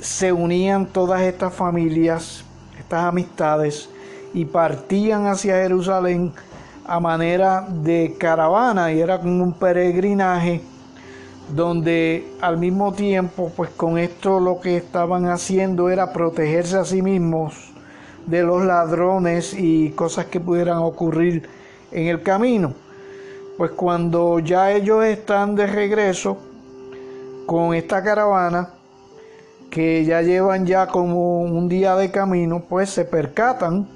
se 0.00 0.32
unían 0.32 0.86
todas 0.86 1.22
estas 1.22 1.54
familias, 1.54 2.44
estas 2.78 3.04
amistades, 3.04 3.88
y 4.34 4.44
partían 4.44 5.26
hacia 5.26 5.54
Jerusalén 5.62 6.32
a 6.84 7.00
manera 7.00 7.66
de 7.68 8.14
caravana 8.18 8.92
y 8.92 9.00
era 9.00 9.18
como 9.18 9.42
un 9.42 9.52
peregrinaje 9.54 10.60
donde 11.54 12.28
al 12.40 12.58
mismo 12.58 12.92
tiempo 12.92 13.50
pues 13.56 13.70
con 13.70 13.98
esto 13.98 14.40
lo 14.40 14.60
que 14.60 14.76
estaban 14.76 15.26
haciendo 15.26 15.90
era 15.90 16.12
protegerse 16.12 16.76
a 16.76 16.84
sí 16.84 17.02
mismos 17.02 17.72
de 18.26 18.42
los 18.42 18.64
ladrones 18.64 19.54
y 19.56 19.90
cosas 19.90 20.26
que 20.26 20.40
pudieran 20.40 20.78
ocurrir 20.78 21.48
en 21.92 22.08
el 22.08 22.22
camino. 22.22 22.74
Pues 23.56 23.70
cuando 23.70 24.38
ya 24.40 24.72
ellos 24.72 25.04
están 25.04 25.54
de 25.54 25.66
regreso 25.66 26.36
con 27.46 27.74
esta 27.74 28.02
caravana, 28.02 28.70
que 29.70 30.04
ya 30.04 30.22
llevan 30.22 30.66
ya 30.66 30.86
como 30.86 31.42
un 31.42 31.68
día 31.68 31.94
de 31.96 32.10
camino, 32.10 32.64
pues 32.68 32.90
se 32.90 33.04
percatan 33.04 33.88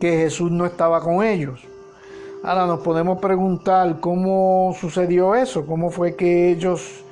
que 0.00 0.16
Jesús 0.18 0.50
no 0.50 0.66
estaba 0.66 1.00
con 1.00 1.24
ellos. 1.24 1.66
Ahora 2.42 2.66
nos 2.66 2.80
podemos 2.80 3.18
preguntar 3.20 4.00
cómo 4.00 4.74
sucedió 4.78 5.34
eso, 5.34 5.64
cómo 5.64 5.90
fue 5.90 6.14
que 6.14 6.50
ellos 6.50 7.04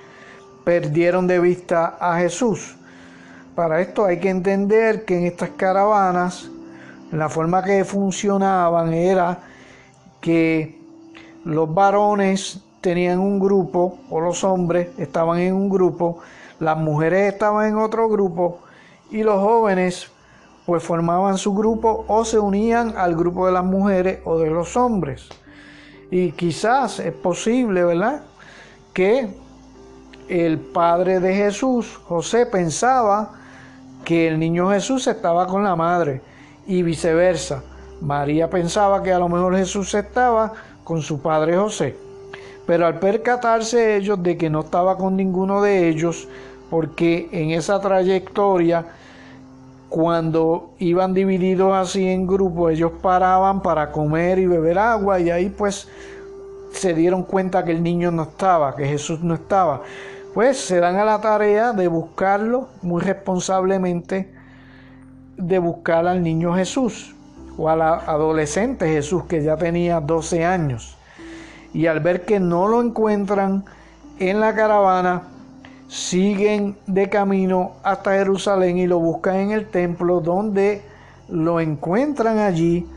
perdieron 0.65 1.27
de 1.27 1.39
vista 1.39 1.97
a 1.99 2.19
Jesús. 2.19 2.77
Para 3.55 3.81
esto 3.81 4.05
hay 4.05 4.19
que 4.19 4.29
entender 4.29 5.05
que 5.05 5.17
en 5.17 5.27
estas 5.27 5.51
caravanas 5.51 6.51
la 7.11 7.29
forma 7.29 7.63
que 7.63 7.85
funcionaban 7.85 8.93
era 8.93 9.39
que 10.21 10.79
los 11.45 11.73
varones 11.73 12.61
tenían 12.83 13.21
un 13.21 13.39
grupo, 13.39 13.99
o 14.11 14.21
los 14.21 14.45
hombres 14.45 14.89
estaban 14.99 15.39
en 15.39 15.55
un 15.55 15.71
grupo, 15.71 16.19
las 16.59 16.77
mujeres 16.77 17.33
estaban 17.33 17.69
en 17.69 17.79
otro 17.79 18.09
grupo 18.09 18.59
y 19.11 19.23
los 19.23 19.41
jóvenes 19.41 20.11
pues 20.67 20.83
formaban 20.83 21.39
su 21.39 21.55
grupo 21.55 22.05
o 22.09 22.25
se 22.25 22.39
unían 22.39 22.95
al 22.97 23.17
grupo 23.17 23.47
de 23.47 23.53
las 23.53 23.65
mujeres 23.65 24.21
o 24.25 24.39
de 24.39 24.51
los 24.51 24.77
hombres. 24.77 25.29
Y 26.11 26.33
quizás 26.33 26.99
es 26.99 27.13
posible, 27.13 27.85
¿verdad? 27.85 28.23
Que 28.93 29.29
el 30.29 30.59
padre 30.59 31.21
de 31.21 31.35
Jesús, 31.35 31.99
José, 32.05 32.47
pensaba 32.47 33.31
que 34.05 34.29
el 34.29 34.39
niño 34.39 34.71
Jesús 34.71 35.07
estaba 35.07 35.47
con 35.47 35.65
la 35.65 35.75
madre 35.75 36.21
y 36.67 36.83
viceversa. 36.83 37.63
María 38.01 38.51
pensaba 38.51 39.03
que 39.03 39.13
a 39.13 39.19
lo 39.19 39.29
mejor 39.29 39.57
Jesús 39.57 39.95
estaba 39.95 40.53
con 40.85 41.03
su 41.03 41.21
padre 41.21 41.57
José. 41.57 41.97
Pero 42.67 42.87
al 42.87 42.99
percatarse 42.99 43.97
ellos 43.97 44.23
de 44.23 44.37
que 44.37 44.51
no 44.51 44.61
estaba 44.61 44.97
con 44.97 45.17
ninguno 45.17 45.63
de 45.63 45.89
ellos, 45.89 46.29
porque 46.71 47.29
en 47.33 47.51
esa 47.51 47.81
trayectoria, 47.81 48.87
cuando 49.89 50.75
iban 50.79 51.13
divididos 51.13 51.75
así 51.75 52.09
en 52.09 52.27
grupos, 52.27 52.73
ellos 52.73 52.93
paraban 53.03 53.63
para 53.63 53.91
comer 53.91 54.39
y 54.39 54.47
beber 54.47 54.79
agua 54.79 55.21
y 55.21 55.31
ahí 55.31 55.51
pues 55.51 55.89
se 56.73 56.95
dieron 56.95 57.25
cuenta 57.25 57.65
que 57.65 57.73
el 57.73 57.83
niño 57.83 58.11
no 58.11 58.23
estaba, 58.23 58.75
que 58.75 58.87
Jesús 58.87 59.21
no 59.21 59.35
estaba 59.35 59.83
pues 60.35 60.59
se 60.59 60.81
dan 60.81 60.97
a 60.97 61.05
la 61.05 61.21
tarea 61.21 61.73
de 61.73 61.89
buscarlo 61.89 62.69
muy 62.81 63.03
responsablemente, 63.03 64.33
de 65.37 65.59
buscar 65.59 66.07
al 66.07 66.23
niño 66.23 66.55
Jesús 66.55 67.15
o 67.59 67.69
al 67.69 67.83
adolescente 67.83 68.89
Jesús 68.89 69.25
que 69.25 69.43
ya 69.43 69.57
tenía 69.57 70.01
12 70.01 70.45
años. 70.45 70.97
Y 71.75 71.87
al 71.87 72.01
ver 72.01 72.25
que 72.25 72.41
no 72.41 72.69
lo 72.69 72.83
encuentran 72.83 73.65
en 74.19 74.41
la 74.41 74.55
caravana, 74.55 75.23
siguen 75.93 76.75
de 76.87 77.11
camino 77.11 77.73
hasta 77.83 78.13
Jerusalén 78.13 78.79
y 78.79 78.87
lo 78.87 78.99
buscan 78.99 79.37
en 79.37 79.51
el 79.51 79.67
templo 79.67 80.21
donde 80.21 80.83
lo 81.29 81.61
encuentran 81.61 82.39
allí 82.39 82.89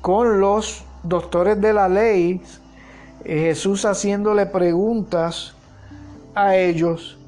con 0.00 0.40
los 0.40 0.82
doctores 1.02 1.60
de 1.60 1.74
la 1.74 1.88
ley, 1.88 2.42
Jesús 3.22 3.84
haciéndole 3.84 4.46
preguntas 4.46 5.54
a 6.34 6.56
ellos. 6.56 7.18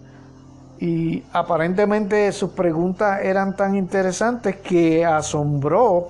Y 0.79 1.22
aparentemente 1.33 2.31
sus 2.33 2.51
preguntas 2.51 3.20
eran 3.22 3.57
tan 3.57 3.77
interesantes 3.77 4.57
que 4.57 5.05
asombró, 5.05 6.09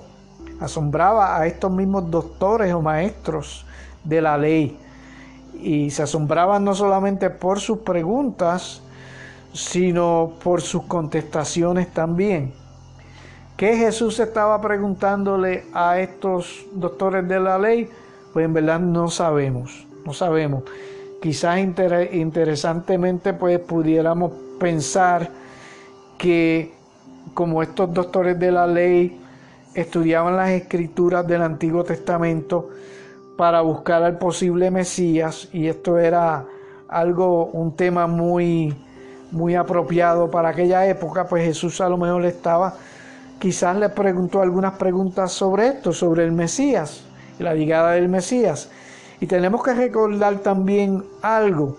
asombraba 0.59 1.37
a 1.37 1.47
estos 1.47 1.71
mismos 1.71 2.09
doctores 2.09 2.73
o 2.73 2.81
maestros 2.81 3.66
de 4.07 4.21
la 4.21 4.37
ley. 4.37 4.77
Y 5.61 5.89
se 5.89 6.03
asombraban 6.03 6.63
no 6.63 6.75
solamente 6.75 7.29
por 7.29 7.59
sus 7.59 7.79
preguntas, 7.79 8.81
sino 9.53 10.33
por 10.43 10.61
sus 10.61 10.83
contestaciones 10.83 11.91
también. 11.91 12.53
¿Qué 13.55 13.75
Jesús 13.75 14.19
estaba 14.19 14.61
preguntándole 14.61 15.65
a 15.73 15.99
estos 15.99 16.65
doctores 16.73 17.27
de 17.27 17.39
la 17.39 17.57
ley? 17.57 17.89
Pues 18.31 18.45
en 18.45 18.53
verdad 18.53 18.79
no 18.79 19.09
sabemos, 19.09 19.87
no 20.05 20.13
sabemos. 20.13 20.63
Quizás 21.21 21.59
interesantemente 21.59 23.33
pues 23.33 23.59
pudiéramos 23.59 24.31
pensar 24.59 25.31
que 26.19 26.71
como 27.33 27.63
estos 27.63 27.91
doctores 27.91 28.37
de 28.37 28.51
la 28.51 28.67
ley 28.67 29.19
estudiaban 29.73 30.35
las 30.35 30.49
escrituras 30.51 31.25
del 31.27 31.41
Antiguo 31.41 31.83
Testamento 31.83 32.69
para 33.37 33.61
buscar 33.61 34.03
al 34.03 34.17
posible 34.17 34.71
Mesías 34.71 35.47
y 35.53 35.67
esto 35.67 35.97
era 35.97 36.45
algo 36.89 37.45
un 37.45 37.75
tema 37.75 38.07
muy 38.07 38.75
muy 39.31 39.55
apropiado 39.55 40.31
para 40.31 40.49
aquella 40.49 40.87
época, 40.87 41.27
pues 41.27 41.45
Jesús 41.45 41.79
a 41.81 41.89
lo 41.89 41.97
mejor 41.97 42.25
estaba 42.25 42.75
quizás 43.39 43.77
le 43.77 43.89
preguntó 43.89 44.41
algunas 44.41 44.73
preguntas 44.73 45.31
sobre 45.31 45.67
esto, 45.67 45.93
sobre 45.93 46.23
el 46.23 46.31
Mesías 46.31 47.07
la 47.39 47.55
llegada 47.55 47.91
del 47.91 48.09
Mesías. 48.09 48.69
Y 49.19 49.27
tenemos 49.27 49.63
que 49.63 49.73
recordar 49.73 50.39
también 50.39 51.03
algo, 51.21 51.77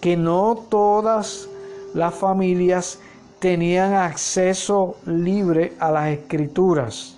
que 0.00 0.16
no 0.16 0.56
todas 0.68 1.48
las 1.94 2.14
familias 2.14 2.98
tenían 3.38 3.94
acceso 3.94 4.96
libre 5.06 5.74
a 5.78 5.90
las 5.90 6.08
escrituras. 6.08 7.15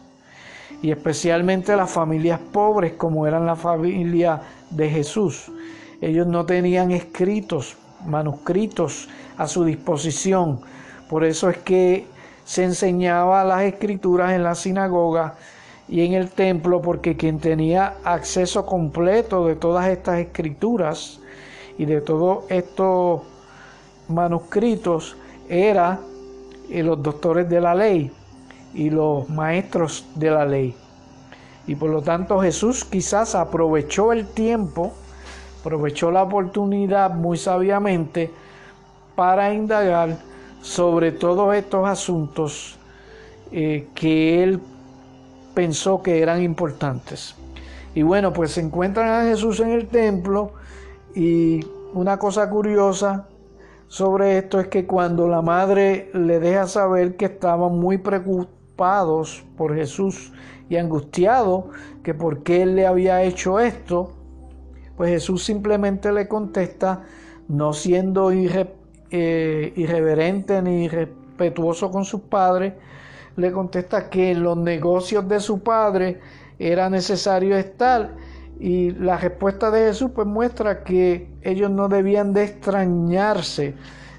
Y 0.82 0.90
especialmente 0.90 1.74
las 1.76 1.90
familias 1.90 2.40
pobres, 2.52 2.92
como 2.92 3.26
eran 3.26 3.46
la 3.46 3.56
familia 3.56 4.40
de 4.70 4.88
Jesús. 4.88 5.50
Ellos 6.00 6.26
no 6.26 6.46
tenían 6.46 6.92
escritos, 6.92 7.76
manuscritos 8.06 9.08
a 9.36 9.48
su 9.48 9.64
disposición. 9.64 10.60
Por 11.08 11.24
eso 11.24 11.50
es 11.50 11.58
que 11.58 12.06
se 12.44 12.64
enseñaba 12.64 13.44
las 13.44 13.62
escrituras 13.62 14.32
en 14.32 14.42
la 14.42 14.54
sinagoga 14.54 15.34
y 15.88 16.04
en 16.04 16.12
el 16.12 16.30
templo 16.30 16.80
porque 16.80 17.16
quien 17.16 17.40
tenía 17.40 17.96
acceso 18.04 18.64
completo 18.66 19.46
de 19.46 19.56
todas 19.56 19.88
estas 19.88 20.18
escrituras 20.18 21.20
y 21.78 21.86
de 21.86 22.00
todos 22.00 22.44
estos 22.50 23.22
manuscritos 24.08 25.16
era 25.48 25.98
eh, 26.70 26.82
los 26.82 27.02
doctores 27.02 27.48
de 27.48 27.60
la 27.60 27.74
ley 27.74 28.12
y 28.78 28.90
los 28.90 29.28
maestros 29.28 30.06
de 30.14 30.30
la 30.30 30.46
ley. 30.46 30.74
Y 31.66 31.74
por 31.74 31.90
lo 31.90 32.00
tanto 32.00 32.40
Jesús 32.40 32.84
quizás 32.84 33.34
aprovechó 33.34 34.12
el 34.12 34.28
tiempo, 34.28 34.92
aprovechó 35.60 36.12
la 36.12 36.22
oportunidad 36.22 37.10
muy 37.10 37.36
sabiamente 37.36 38.30
para 39.16 39.52
indagar 39.52 40.16
sobre 40.62 41.10
todos 41.10 41.56
estos 41.56 41.88
asuntos 41.88 42.78
eh, 43.50 43.88
que 43.96 44.44
él 44.44 44.60
pensó 45.54 46.00
que 46.00 46.22
eran 46.22 46.40
importantes. 46.40 47.34
Y 47.96 48.02
bueno, 48.02 48.32
pues 48.32 48.52
se 48.52 48.60
encuentran 48.60 49.08
a 49.08 49.28
Jesús 49.28 49.58
en 49.58 49.70
el 49.70 49.88
templo 49.88 50.52
y 51.16 51.66
una 51.94 52.16
cosa 52.16 52.48
curiosa 52.48 53.26
sobre 53.88 54.38
esto 54.38 54.60
es 54.60 54.68
que 54.68 54.86
cuando 54.86 55.26
la 55.26 55.42
madre 55.42 56.10
le 56.14 56.38
deja 56.38 56.68
saber 56.68 57.16
que 57.16 57.24
estaban 57.24 57.76
muy 57.76 57.98
por 59.56 59.74
Jesús 59.74 60.32
y 60.68 60.76
angustiados 60.76 61.64
que 62.04 62.14
por 62.14 62.44
qué 62.44 62.62
él 62.62 62.76
le 62.76 62.86
había 62.86 63.22
hecho 63.24 63.58
esto, 63.58 64.14
pues 64.96 65.10
Jesús 65.10 65.44
simplemente 65.44 66.12
le 66.12 66.28
contesta, 66.28 67.02
no 67.48 67.72
siendo 67.72 68.30
eh, 68.30 69.72
irreverente 69.74 70.62
ni 70.62 70.84
irrespetuoso 70.84 71.90
con 71.90 72.04
sus 72.04 72.20
padres, 72.20 72.74
le 73.36 73.50
contesta 73.50 74.08
que 74.10 74.30
en 74.30 74.44
los 74.44 74.56
negocios 74.56 75.28
de 75.28 75.40
su 75.40 75.60
padre 75.60 76.20
era 76.58 76.88
necesario 76.88 77.56
estar. 77.56 78.14
Y 78.60 78.92
la 78.92 79.16
respuesta 79.16 79.70
de 79.70 79.86
Jesús 79.86 80.10
pues 80.14 80.26
muestra 80.26 80.84
que 80.84 81.30
ellos 81.42 81.70
no 81.70 81.88
debían 81.88 82.32
de 82.32 82.44
extrañarse 82.44 83.74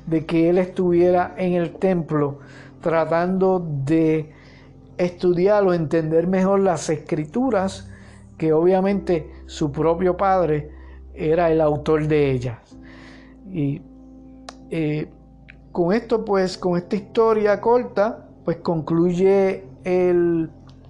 de 0.05 0.25
que 0.25 0.49
él 0.49 0.57
estuviera 0.57 1.33
en 1.37 1.53
el 1.53 1.75
templo 1.75 2.39
tratando 2.81 3.65
de 3.85 4.33
estudiar 4.99 5.63
o 5.63 5.73
entender 5.73 6.27
mejor 6.27 6.59
las 6.59 6.89
escrituras 6.89 7.89
que 8.37 8.53
obviamente 8.53 9.31
su 9.47 9.71
propio 9.71 10.15
padre 10.17 10.69
era 11.13 11.49
el 11.49 11.61
autor 11.61 12.07
de 12.07 12.31
ellas. 12.31 12.77
Y 13.51 13.81
eh, 14.69 15.09
con 15.71 15.93
esto, 15.93 16.23
pues, 16.25 16.57
con 16.57 16.77
esta 16.77 16.95
historia 16.95 17.59
corta, 17.61 18.27
pues 18.45 18.57
concluye 18.57 19.63
el 19.83 20.49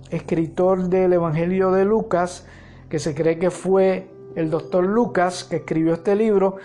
escritor 0.09 0.89
del 0.89 1.13
Evangelio 1.13 1.71
de 1.71 1.85
Lucas, 1.85 2.47
que 2.89 2.99
se 2.99 3.13
cree 3.13 3.37
que 3.37 3.51
fue 3.51 4.09
el 4.35 4.49
doctor 4.49 4.85
Lucas 4.85 5.43
que 5.43 5.57
escribió 5.57 5.93
este 5.93 6.15
libro, 6.15 6.57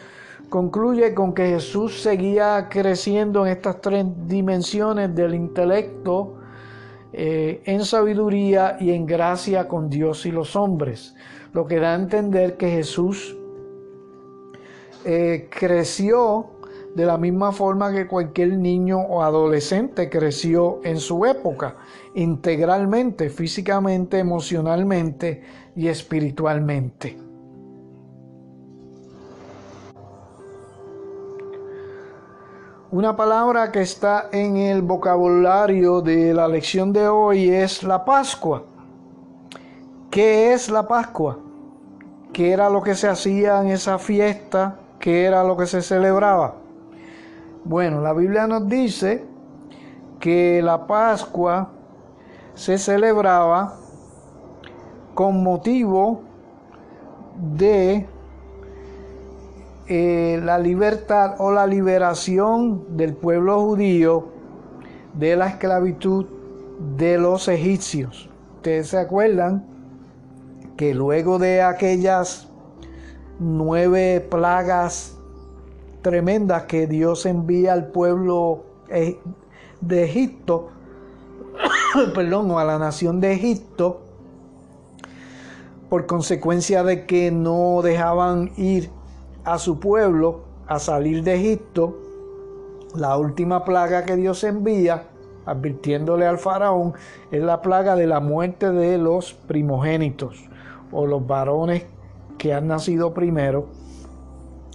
concluye 0.49 1.15
con 1.15 1.35
que 1.35 1.49
Jesús 1.49 2.01
seguía 2.01 2.69
creciendo 2.71 3.47
en 3.47 3.53
estas 3.53 3.81
tres 3.81 4.07
dimensiones 4.27 5.15
del 5.15 5.35
intelecto, 5.35 6.39
eh, 7.17 7.63
en 7.65 7.85
sabiduría 7.85 8.77
y 8.81 8.91
en 8.91 9.07
gracia 9.07 9.69
con 9.69 9.89
Dios 9.89 10.27
y 10.27 10.33
los 10.33 10.57
hombres, 10.57 11.15
lo 11.53 11.65
que 11.65 11.79
da 11.79 11.93
a 11.93 11.95
entender 11.95 12.57
que 12.57 12.69
Jesús 12.71 13.37
eh, 15.05 15.49
creció 15.49 16.51
de 16.97 17.07
la 17.07 17.17
misma 17.17 17.53
forma 17.53 17.93
que 17.93 18.09
cualquier 18.09 18.59
niño 18.59 18.99
o 18.99 19.23
adolescente 19.23 20.11
creció 20.11 20.81
en 20.83 20.99
su 20.99 21.25
época, 21.25 21.77
integralmente, 22.15 23.31
físicamente, 23.31 24.19
emocionalmente 24.19 25.43
y 25.77 25.87
espiritualmente. 25.87 27.24
Una 32.95 33.17
palabra 33.17 33.73
que 33.73 33.81
está 33.81 34.29
en 34.31 34.57
el 34.57 34.81
vocabulario 34.81 36.01
de 36.01 36.33
la 36.33 36.47
lección 36.47 36.93
de 36.93 37.09
hoy 37.09 37.49
es 37.49 37.83
la 37.83 38.05
Pascua. 38.05 38.63
¿Qué 40.13 40.53
es 40.53 40.71
la 40.71 40.87
Pascua? 40.87 41.41
¿Qué 42.33 42.53
era 42.53 42.71
lo 42.71 42.85
que 42.85 42.95
se 42.95 43.09
hacía 43.09 43.61
en 43.61 43.67
esa 43.67 43.99
fiesta? 43.99 44.77
¿Qué 45.01 45.25
era 45.25 45.43
lo 45.43 45.57
que 45.57 45.67
se 45.67 45.83
celebraba? 45.83 46.55
Bueno, 47.65 48.01
la 48.01 48.13
Biblia 48.13 48.47
nos 48.47 48.69
dice 48.69 49.27
que 50.21 50.63
la 50.63 50.87
Pascua 50.87 51.71
se 52.55 52.79
celebraba 52.79 53.75
con 55.15 55.43
motivo 55.43 56.23
de 57.57 58.07
eh, 59.87 60.41
la 60.43 60.59
libertad 60.59 61.35
o 61.39 61.53
la 61.53 61.67
liberación 61.67 62.97
del 62.97 63.15
pueblo 63.15 63.61
judío 63.61 64.29
de 65.13 65.37
la 65.37 65.49
esclavitud 65.49 66.27
de 66.97 67.19
los 67.19 67.49
egipcios. 67.49 68.31
Ustedes 68.57 68.89
se 68.89 68.99
acuerdan 68.99 69.67
que 70.77 70.95
luego 70.95 71.39
de 71.39 71.63
aquellas 71.63 72.49
nueve 73.39 74.27
plagas 74.31 75.19
tremendas 76.03 76.65
que 76.65 76.87
Dios 76.87 77.27
envía 77.27 77.73
al 77.73 77.89
pueblo 77.89 78.65
eh, 78.89 79.19
de 79.81 80.05
Egipto, 80.05 80.71
perdón, 82.15 82.53
a 82.53 82.65
la 82.65 82.79
nación 82.79 83.21
de 83.21 83.33
Egipto, 83.33 84.01
por 85.89 86.07
consecuencia 86.07 86.83
de 86.83 87.07
que 87.07 87.31
no 87.31 87.81
dejaban 87.83 88.51
ir 88.57 88.91
a 89.45 89.59
su 89.59 89.79
pueblo 89.79 90.43
a 90.67 90.79
salir 90.79 91.23
de 91.23 91.35
Egipto, 91.35 91.99
la 92.95 93.17
última 93.19 93.65
plaga 93.65 94.05
que 94.05 94.17
Dios 94.17 94.43
envía, 94.45 95.09
advirtiéndole 95.45 96.27
al 96.27 96.39
faraón, 96.39 96.95
es 97.31 97.43
la 97.43 97.61
plaga 97.61 97.97
de 97.97 98.07
la 98.07 98.21
muerte 98.21 98.71
de 98.71 98.99
los 98.99 99.35
primogénitos 99.35 100.49
o 100.91 101.07
los 101.07 101.27
varones 101.27 101.85
que 102.39 102.55
han 102.55 102.69
nacido 102.69 103.13
primero. 103.13 103.67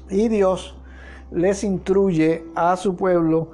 Y 0.09 0.27
Dios 0.27 0.77
les 1.31 1.63
instruye 1.63 2.45
a 2.55 2.75
su 2.75 2.95
pueblo 2.95 3.51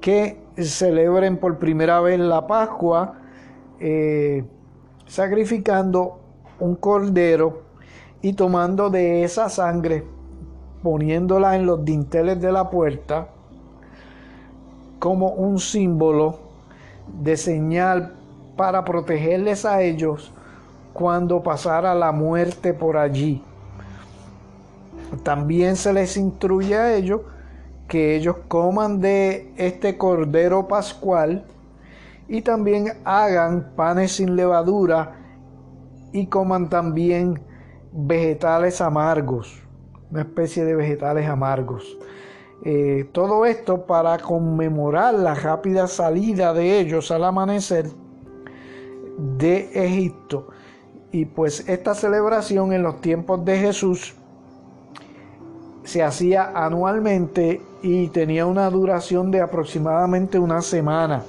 que 0.00 0.38
celebren 0.56 1.38
por 1.38 1.58
primera 1.58 2.00
vez 2.00 2.18
la 2.20 2.46
Pascua, 2.46 3.14
eh, 3.80 4.44
sacrificando 5.06 6.20
un 6.60 6.76
cordero 6.76 7.62
y 8.22 8.32
tomando 8.34 8.88
de 8.90 9.24
esa 9.24 9.48
sangre 9.48 10.13
poniéndola 10.84 11.56
en 11.56 11.64
los 11.64 11.82
dinteles 11.82 12.38
de 12.42 12.52
la 12.52 12.68
puerta 12.68 13.28
como 14.98 15.30
un 15.30 15.58
símbolo 15.58 16.38
de 17.22 17.38
señal 17.38 18.14
para 18.54 18.84
protegerles 18.84 19.64
a 19.64 19.80
ellos 19.80 20.30
cuando 20.92 21.42
pasara 21.42 21.94
la 21.94 22.12
muerte 22.12 22.74
por 22.74 22.98
allí. 22.98 23.42
También 25.22 25.76
se 25.76 25.94
les 25.94 26.18
instruye 26.18 26.76
a 26.76 26.94
ellos 26.94 27.22
que 27.88 28.14
ellos 28.14 28.36
coman 28.46 29.00
de 29.00 29.54
este 29.56 29.96
cordero 29.96 30.68
pascual 30.68 31.46
y 32.28 32.42
también 32.42 32.92
hagan 33.04 33.72
panes 33.74 34.12
sin 34.12 34.36
levadura 34.36 35.16
y 36.12 36.26
coman 36.26 36.68
también 36.68 37.40
vegetales 37.90 38.82
amargos 38.82 39.63
una 40.14 40.22
especie 40.22 40.64
de 40.64 40.76
vegetales 40.76 41.28
amargos. 41.28 41.98
Eh, 42.64 43.08
todo 43.10 43.44
esto 43.46 43.84
para 43.84 44.16
conmemorar 44.18 45.12
la 45.14 45.34
rápida 45.34 45.88
salida 45.88 46.54
de 46.54 46.78
ellos 46.78 47.10
al 47.10 47.24
amanecer 47.24 47.86
de 49.18 49.70
Egipto. 49.74 50.46
Y 51.10 51.24
pues 51.24 51.68
esta 51.68 51.96
celebración 51.96 52.72
en 52.72 52.84
los 52.84 53.00
tiempos 53.00 53.44
de 53.44 53.58
Jesús 53.58 54.14
se 55.82 56.04
hacía 56.04 56.52
anualmente 56.54 57.60
y 57.82 58.06
tenía 58.10 58.46
una 58.46 58.70
duración 58.70 59.32
de 59.32 59.40
aproximadamente 59.40 60.38
una 60.38 60.62
semana. 60.62 61.24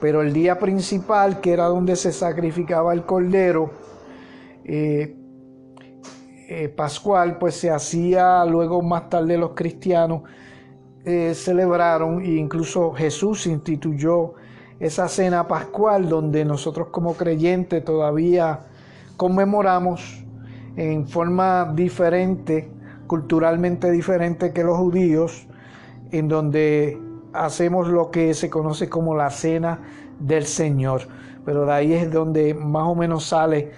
Pero 0.00 0.22
el 0.22 0.32
día 0.32 0.58
principal, 0.58 1.40
que 1.40 1.52
era 1.52 1.66
donde 1.66 1.94
se 1.94 2.10
sacrificaba 2.12 2.92
el 2.92 3.04
cordero, 3.04 3.70
eh, 4.64 5.17
eh, 6.50 6.70
pascual 6.70 7.36
pues 7.36 7.56
se 7.56 7.70
hacía 7.70 8.42
luego 8.46 8.80
más 8.80 9.10
tarde 9.10 9.36
los 9.36 9.50
cristianos 9.50 10.22
eh, 11.04 11.34
celebraron 11.34 12.22
e 12.22 12.36
incluso 12.36 12.92
Jesús 12.92 13.46
instituyó 13.46 14.32
esa 14.80 15.08
cena 15.08 15.46
pascual 15.46 16.08
donde 16.08 16.46
nosotros 16.46 16.88
como 16.88 17.12
creyentes 17.12 17.84
todavía 17.84 18.60
conmemoramos 19.18 20.24
en 20.76 21.06
forma 21.06 21.70
diferente, 21.74 22.70
culturalmente 23.06 23.90
diferente 23.90 24.54
que 24.54 24.64
los 24.64 24.78
judíos, 24.78 25.46
en 26.12 26.28
donde 26.28 26.98
hacemos 27.34 27.88
lo 27.88 28.10
que 28.10 28.32
se 28.32 28.48
conoce 28.48 28.88
como 28.88 29.14
la 29.14 29.28
cena 29.28 29.80
del 30.18 30.46
Señor. 30.46 31.02
Pero 31.44 31.66
de 31.66 31.72
ahí 31.72 31.92
es 31.92 32.10
donde 32.10 32.54
más 32.54 32.84
o 32.84 32.94
menos 32.94 33.26
sale 33.26 33.72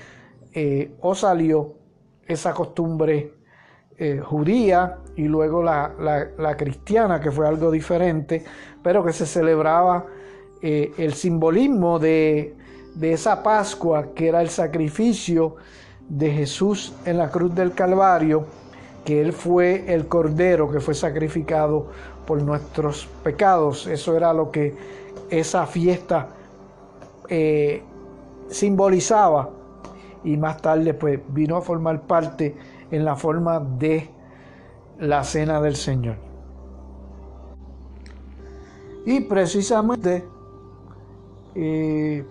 eh, 0.53 0.95
o 1.01 1.17
salió 1.17 1.80
esa 2.27 2.55
costumbre 2.55 3.35
eh, 3.99 4.23
judía 4.25 4.99
y 5.17 5.25
luego 5.25 5.63
la, 5.63 6.57
cristiana, 6.57 7.21
que 7.21 7.31
fue 7.31 7.47
algo 7.47 7.71
diferente, 7.71 8.45
pero 8.83 9.05
que 9.05 9.13
se 9.13 9.27
celebraba 9.27 10.07
eh, 10.63 10.93
el 10.97 11.15
simbolismo 11.15 11.99
de, 11.99 12.55
de 12.95 13.13
esa 13.13 13.43
Pascua, 13.43 14.15
que 14.15 14.29
era 14.29 14.41
el 14.41 14.49
sacrificio 14.49 15.57
de 16.09 16.31
Jesús 16.31 16.95
en 17.05 17.19
la 17.19 17.31
cruz 17.31 17.55
del 17.55 17.73
Calvario, 17.73 18.47
que 19.05 19.21
Él 19.21 19.33
fue 19.33 19.93
el 19.93 20.07
Cordero 20.07 20.71
que 20.71 20.81
fue 20.81 20.95
sacrificado 20.95 21.89
por 22.27 22.43
nuestros 22.43 23.09
pecados. 23.23 23.87
Eso 23.87 24.17
era 24.17 24.33
lo 24.33 24.51
que 24.51 24.75
esa 25.31 25.67
fiesta 25.67 26.29
eh, 27.29 27.83
simbolizaba 28.49 29.51
y 30.25 30.37
más 30.37 30.61
tarde 30.61 30.95
pues 30.95 31.21
vino 31.29 31.57
a 31.57 31.63
formar 31.63 32.03
parte 32.03 32.57
en 32.91 33.05
la 33.05 33.17
forma 33.17 33.61
de 33.61 34.11
la 34.99 35.25
cena 35.25 35.61
del 35.61 35.77
Señor. 35.77 36.17
Y 39.07 39.21
precisamente 39.21 40.25
eh, 41.55 42.25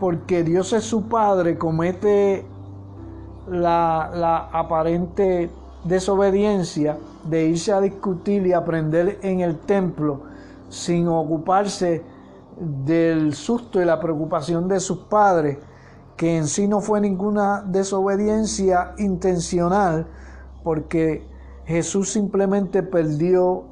porque 0.00 0.42
Dios 0.44 0.72
es 0.72 0.84
su 0.84 1.08
Padre, 1.08 1.58
comete 1.58 2.44
la, 3.50 4.10
la, 4.14 4.36
aparente 4.52 5.50
desobediencia 5.84 6.98
de 7.24 7.46
irse 7.46 7.72
a 7.72 7.80
discutir 7.80 8.46
y 8.46 8.52
aprender 8.52 9.18
en 9.22 9.40
el 9.40 9.58
templo 9.58 10.22
sin 10.68 11.08
ocuparse 11.08 12.02
del 12.60 13.34
susto 13.34 13.80
y 13.80 13.84
la 13.84 14.00
preocupación 14.00 14.68
de 14.68 14.80
sus 14.80 14.98
padres, 15.04 15.58
que 16.16 16.36
en 16.36 16.46
sí 16.46 16.66
no 16.66 16.80
fue 16.80 17.00
ninguna 17.00 17.62
desobediencia 17.62 18.94
intencional, 18.98 20.06
porque 20.64 21.26
Jesús 21.64 22.10
simplemente 22.10 22.82
perdió, 22.82 23.64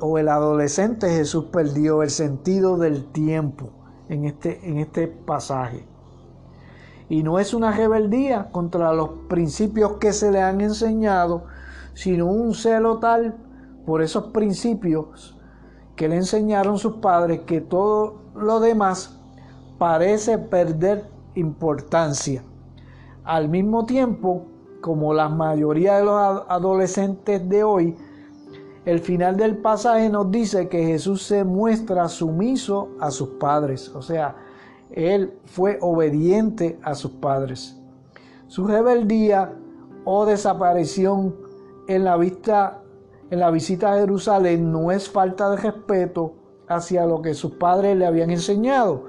o 0.00 0.18
el 0.18 0.28
adolescente 0.28 1.10
Jesús 1.10 1.46
perdió 1.52 2.02
el 2.02 2.10
sentido 2.10 2.78
del 2.78 3.06
tiempo 3.12 3.70
en 4.08 4.24
este, 4.24 4.66
en 4.68 4.78
este 4.78 5.08
pasaje. 5.08 5.86
Y 7.08 7.22
no 7.22 7.38
es 7.38 7.54
una 7.54 7.72
rebeldía 7.72 8.50
contra 8.50 8.92
los 8.92 9.10
principios 9.28 9.94
que 9.94 10.12
se 10.12 10.30
le 10.30 10.42
han 10.42 10.60
enseñado, 10.60 11.44
sino 11.94 12.26
un 12.26 12.54
celo 12.54 12.98
tal 12.98 13.36
por 13.84 14.02
esos 14.02 14.24
principios 14.24 15.37
que 15.98 16.08
le 16.08 16.14
enseñaron 16.14 16.78
sus 16.78 16.94
padres 16.94 17.40
que 17.40 17.60
todo 17.60 18.14
lo 18.36 18.60
demás 18.60 19.18
parece 19.78 20.38
perder 20.38 21.04
importancia. 21.34 22.44
Al 23.24 23.48
mismo 23.48 23.84
tiempo, 23.84 24.46
como 24.80 25.12
la 25.12 25.28
mayoría 25.28 25.96
de 25.98 26.04
los 26.04 26.44
adolescentes 26.48 27.46
de 27.48 27.64
hoy, 27.64 27.96
el 28.84 29.00
final 29.00 29.36
del 29.36 29.56
pasaje 29.56 30.08
nos 30.08 30.30
dice 30.30 30.68
que 30.68 30.84
Jesús 30.86 31.24
se 31.24 31.42
muestra 31.42 32.08
sumiso 32.08 32.90
a 33.00 33.10
sus 33.10 33.30
padres, 33.30 33.88
o 33.88 34.00
sea, 34.00 34.36
él 34.92 35.34
fue 35.46 35.78
obediente 35.80 36.78
a 36.82 36.94
sus 36.94 37.10
padres. 37.10 37.76
Su 38.46 38.68
rebeldía 38.68 39.52
o 40.04 40.24
desaparición 40.24 41.34
en 41.88 42.04
la 42.04 42.16
vista 42.16 42.82
en 43.30 43.40
la 43.40 43.50
visita 43.50 43.92
a 43.92 43.98
Jerusalén 43.98 44.72
no 44.72 44.90
es 44.90 45.08
falta 45.08 45.50
de 45.50 45.56
respeto 45.56 46.34
hacia 46.68 47.06
lo 47.06 47.22
que 47.22 47.34
sus 47.34 47.52
padres 47.52 47.96
le 47.96 48.06
habían 48.06 48.30
enseñado, 48.30 49.04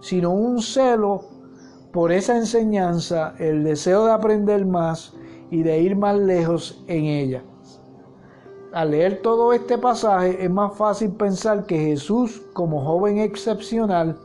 sino 0.00 0.30
un 0.30 0.60
celo 0.60 1.22
por 1.92 2.12
esa 2.12 2.36
enseñanza, 2.36 3.34
el 3.38 3.64
deseo 3.64 4.04
de 4.06 4.12
aprender 4.12 4.66
más 4.66 5.14
y 5.50 5.62
de 5.62 5.80
ir 5.80 5.96
más 5.96 6.18
lejos 6.18 6.84
en 6.88 7.04
ella. 7.04 7.44
Al 8.72 8.90
leer 8.90 9.22
todo 9.22 9.52
este 9.52 9.78
pasaje 9.78 10.44
es 10.44 10.50
más 10.50 10.76
fácil 10.76 11.12
pensar 11.12 11.64
que 11.64 11.78
Jesús, 11.78 12.42
como 12.52 12.84
joven 12.84 13.18
excepcional, 13.18 14.18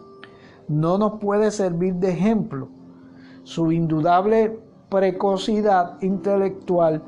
no 0.67 0.97
nos 0.97 1.19
puede 1.19 1.51
servir 1.51 1.95
de 1.95 2.09
ejemplo. 2.09 2.69
Su 3.43 3.71
indudable 3.71 4.59
precocidad 4.89 6.01
intelectual 6.01 7.03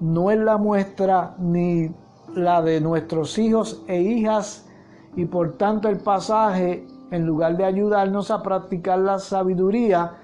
no 0.00 0.30
es 0.30 0.38
la 0.38 0.56
muestra 0.56 1.34
ni 1.38 1.94
la 2.34 2.62
de 2.62 2.80
nuestros 2.80 3.38
hijos 3.38 3.82
e 3.86 4.00
hijas 4.00 4.68
y 5.16 5.26
por 5.26 5.56
tanto 5.56 5.88
el 5.88 5.98
pasaje, 5.98 6.86
en 7.10 7.26
lugar 7.26 7.56
de 7.56 7.64
ayudarnos 7.64 8.30
a 8.30 8.42
practicar 8.42 8.98
la 8.98 9.18
sabiduría, 9.18 10.14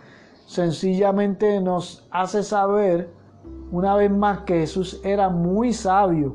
sencillamente 0.47 1.61
nos 1.61 2.09
hace 2.11 2.43
saber 2.43 3.13
una 3.71 3.95
vez 3.95 4.11
más 4.11 4.41
que 4.41 4.61
Jesús 4.61 5.01
era 5.05 5.29
muy 5.29 5.73
sabio 5.73 6.35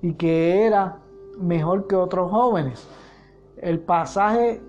y 0.00 0.14
que 0.14 0.64
era 0.64 0.98
mejor 1.38 1.86
que 1.86 1.96
otros 1.96 2.30
jóvenes. 2.30 2.88
El 3.58 3.80
pasaje 3.80 4.62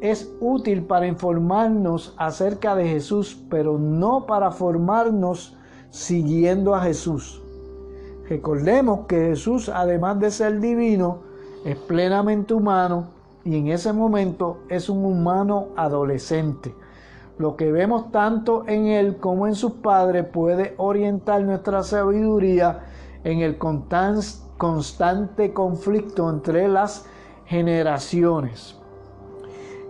es 0.00 0.34
útil 0.40 0.84
para 0.84 1.06
informarnos 1.06 2.14
acerca 2.16 2.74
de 2.74 2.88
Jesús, 2.88 3.42
pero 3.50 3.78
no 3.78 4.26
para 4.26 4.50
formarnos 4.50 5.56
siguiendo 5.94 6.74
a 6.74 6.82
Jesús. 6.82 7.40
Recordemos 8.28 9.06
que 9.06 9.28
Jesús, 9.28 9.68
además 9.68 10.18
de 10.18 10.32
ser 10.32 10.58
divino, 10.58 11.20
es 11.64 11.76
plenamente 11.76 12.52
humano 12.52 13.06
y 13.44 13.56
en 13.56 13.68
ese 13.68 13.92
momento 13.92 14.58
es 14.68 14.88
un 14.88 15.04
humano 15.04 15.68
adolescente. 15.76 16.74
Lo 17.38 17.54
que 17.54 17.70
vemos 17.70 18.10
tanto 18.10 18.64
en 18.66 18.86
él 18.86 19.18
como 19.18 19.46
en 19.46 19.54
sus 19.54 19.74
padres 19.74 20.26
puede 20.26 20.74
orientar 20.78 21.42
nuestra 21.42 21.84
sabiduría 21.84 22.86
en 23.22 23.38
el 23.38 23.56
constante 23.56 25.52
conflicto 25.52 26.28
entre 26.28 26.66
las 26.66 27.06
generaciones. 27.46 28.76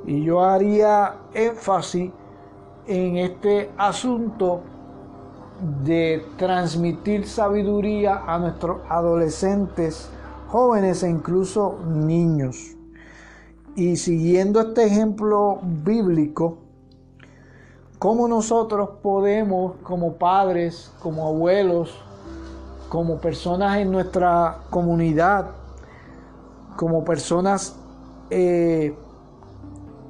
Y 0.07 0.23
yo 0.23 0.45
haría 0.45 1.15
énfasis 1.33 2.13
en 2.87 3.17
este 3.17 3.71
asunto 3.79 4.61
de 5.85 6.25
transmitir 6.37 7.27
sabiduría 7.27 8.23
a 8.27 8.39
nuestros 8.39 8.81
adolescentes, 8.89 10.09
jóvenes 10.49 11.03
e 11.03 11.11
incluso 11.11 11.79
niños. 11.87 12.77
Y 13.77 13.97
siguiendo 13.97 14.61
este 14.61 14.85
ejemplo 14.85 15.59
bíblico, 15.63 16.59
¿cómo 17.99 18.29
nosotros 18.29 18.91
podemos, 19.03 19.77
como 19.83 20.15
padres, 20.15 20.93
como 21.01 21.27
abuelos, 21.27 21.99
como 22.89 23.21
personas 23.21 23.79
en 23.79 23.91
nuestra 23.91 24.61
comunidad, 24.71 25.47
como 26.77 27.05
personas 27.05 27.75
eh, 28.31 28.95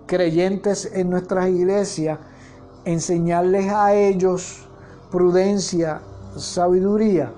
creyentes 0.06 0.90
en 0.94 1.10
nuestras 1.10 1.48
iglesias, 1.48 2.18
enseñarles 2.84 3.72
a 3.72 3.94
ellos 3.94 4.63
prudencia, 5.14 6.00
sabiduría. 6.34 7.30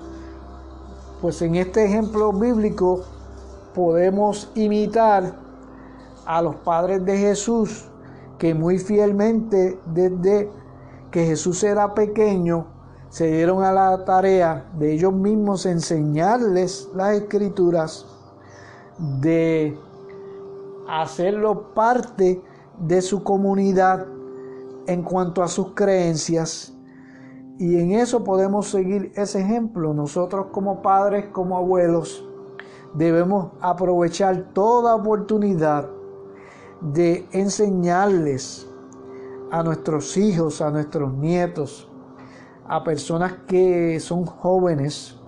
Pues 1.21 1.43
en 1.43 1.57
este 1.57 1.85
ejemplo 1.85 2.33
bíblico 2.33 3.05
podemos 3.75 4.51
imitar 4.55 5.35
a 6.25 6.41
los 6.41 6.57
padres 6.57 7.05
de 7.05 7.19
Jesús 7.19 7.85
que 8.39 8.55
muy 8.55 8.79
fielmente 8.79 9.79
desde 9.93 10.51
que 11.11 11.27
Jesús 11.27 11.62
era 11.65 11.93
pequeño 11.93 12.67
se 13.11 13.27
dieron 13.27 13.62
a 13.62 13.73
la 13.73 14.07
tarea 14.07 14.71
de 14.79 14.95
ellos 14.95 15.12
mismos 15.12 15.67
enseñarles 15.67 16.89
las 16.95 17.12
escrituras, 17.12 18.07
de 19.21 19.79
hacerlo 20.89 21.75
parte 21.75 22.43
de 22.79 23.03
su 23.03 23.23
comunidad 23.23 24.07
en 24.87 25.03
cuanto 25.03 25.43
a 25.43 25.49
sus 25.49 25.75
creencias. 25.75 26.73
Y 27.59 27.81
en 27.81 27.92
eso 27.92 28.23
podemos 28.23 28.69
seguir 28.69 29.12
ese 29.14 29.40
ejemplo. 29.40 29.95
Nosotros 29.95 30.49
como 30.53 30.83
padres, 30.83 31.27
como 31.33 31.57
abuelos, 31.57 32.27
debemos 32.92 33.53
aprovechar 33.61 34.51
toda 34.53 34.95
oportunidad 34.95 35.88
de 36.81 37.27
enseñarles 37.33 38.69
a 39.51 39.62
nuestros 39.62 40.16
hijos, 40.19 40.61
a 40.61 40.71
nuestros 40.71 41.14
nietos, 41.14 41.88
a 42.69 42.85
personas 42.85 43.35
que 43.47 44.01
son 44.01 44.27
jóvenes, 44.27 45.19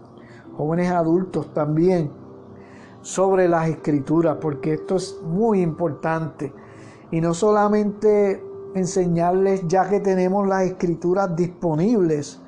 jóvenes 0.57 0.91
adultos 0.91 1.53
también, 1.55 2.11
sobre 3.01 3.49
las 3.49 3.69
escrituras, 3.69 4.37
porque 4.39 4.75
esto 4.75 4.97
es 4.97 5.19
muy 5.23 5.63
importante. 5.63 6.53
Y 7.11 7.23
no 7.23 7.33
solamente 7.33 8.45
enseñarles 8.75 9.63
ya 9.67 9.89
que 9.89 10.01
tenemos 10.01 10.47
las 10.47 10.63
escrituras 10.65 11.35
disponibles, 11.35 12.41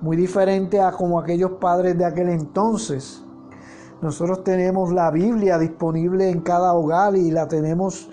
muy 0.00 0.16
diferente 0.16 0.80
a 0.80 0.92
como 0.92 1.18
aquellos 1.18 1.52
padres 1.52 1.96
de 1.96 2.04
aquel 2.04 2.28
entonces. 2.28 3.22
Nosotros 4.02 4.44
tenemos 4.44 4.92
la 4.92 5.10
Biblia 5.10 5.58
disponible 5.58 6.28
en 6.30 6.40
cada 6.40 6.74
hogar 6.74 7.16
y 7.16 7.30
la 7.30 7.48
tenemos 7.48 8.10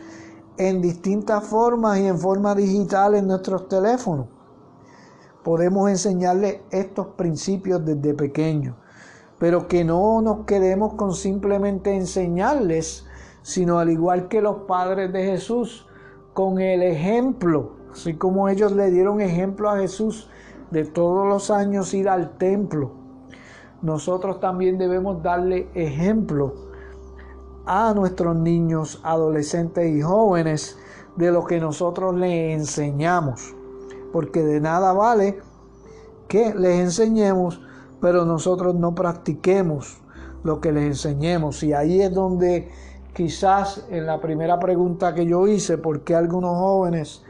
en 0.58 0.82
distintas 0.82 1.44
formas 1.44 2.00
y 2.00 2.08
en 2.08 2.18
forma 2.18 2.56
digital 2.56 3.16
en 3.16 3.28
nuestros 3.28 3.68
teléfonos. 3.68 4.28
Podemos 5.44 5.90
enseñarles 5.90 6.62
estos 6.72 7.08
principios 7.18 7.84
desde 7.84 8.14
pequeños, 8.14 8.78
pero 9.40 9.68
que 9.68 9.84
no 9.84 10.22
nos 10.22 10.46
quedemos 10.46 10.94
con 10.94 11.14
simplemente 11.14 11.94
enseñarles, 11.94 13.06
sino 13.42 13.80
al 13.80 13.90
igual 13.90 14.30
que 14.30 14.42
los 14.42 14.62
padres 14.68 15.12
de 15.12 15.26
Jesús, 15.26 15.86
con 16.34 16.60
el 16.60 16.82
ejemplo, 16.82 17.74
así 17.92 18.16
como 18.16 18.50
ellos 18.50 18.72
le 18.72 18.90
dieron 18.92 19.22
ejemplo 19.22 19.70
a 19.70 19.78
Jesús 19.78 20.30
de 20.72 20.86
todos 20.86 21.28
los 21.28 21.52
años 21.52 21.94
ir 21.94 22.10
al 22.10 22.38
templo. 22.38 22.92
Nosotros 23.82 24.40
también 24.40 24.78
debemos 24.78 25.22
darle 25.22 25.68
ejemplo 25.74 26.54
a 27.66 27.94
nuestros 27.94 28.36
niños, 28.36 29.00
adolescentes 29.04 29.94
y 29.94 30.02
jóvenes 30.02 30.78
de 31.16 31.32
lo 31.32 31.46
que 31.46 31.60
nosotros 31.60 32.16
les 32.16 32.58
enseñamos. 32.58 33.54
Porque 34.12 34.42
de 34.42 34.60
nada 34.62 34.94
vale 34.94 35.40
que 36.28 36.54
les 36.56 36.80
enseñemos, 36.80 37.62
pero 38.02 38.26
nosotros 38.26 38.76
no 38.76 38.96
practiquemos 38.96 40.02
lo 40.44 40.60
que 40.60 40.72
les 40.72 40.84
enseñemos. 40.84 41.64
Y 41.64 41.74
ahí 41.74 42.02
es 42.02 42.14
donde 42.14 42.70
quizás 43.14 43.86
en 43.90 44.06
la 44.06 44.20
primera 44.20 44.60
pregunta 44.60 45.14
que 45.14 45.26
yo 45.26 45.48
hice, 45.48 45.78
¿por 45.78 46.02
qué 46.02 46.16
algunos 46.16 46.58
jóvenes 46.58 47.24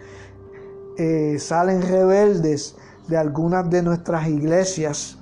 eh, 0.97 1.37
salen 1.39 1.81
rebeldes 1.81 2.77
de 3.07 3.17
algunas 3.17 3.69
de 3.69 3.83
nuestras 3.83 4.27
iglesias? 4.27 5.17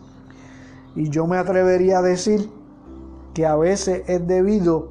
Y 0.96 1.10
yo 1.10 1.26
me 1.28 1.38
atrevería 1.38 2.00
a 2.00 2.02
decir 2.02 2.50
que 3.34 3.46
a 3.46 3.56
veces 3.56 4.04
es 4.08 4.28
debido 4.28 4.90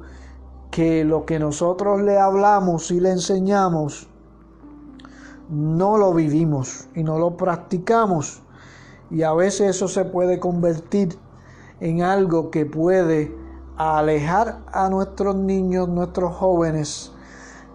que 0.71 1.03
lo 1.03 1.25
que 1.25 1.39
nosotros 1.39 2.01
le 2.01 2.17
hablamos 2.17 2.91
y 2.91 2.99
le 2.99 3.11
enseñamos 3.11 4.07
no 5.49 5.97
lo 5.97 6.13
vivimos 6.13 6.87
y 6.95 7.03
no 7.03 7.19
lo 7.19 7.35
practicamos. 7.35 8.41
Y 9.09 9.23
a 9.23 9.33
veces 9.33 9.75
eso 9.75 9.89
se 9.89 10.05
puede 10.05 10.39
convertir 10.39 11.17
en 11.81 12.01
algo 12.01 12.49
que 12.49 12.65
puede 12.65 13.35
alejar 13.81 14.59
a 14.71 14.89
nuestros 14.89 15.35
niños, 15.35 15.87
nuestros 15.87 16.35
jóvenes 16.35 17.11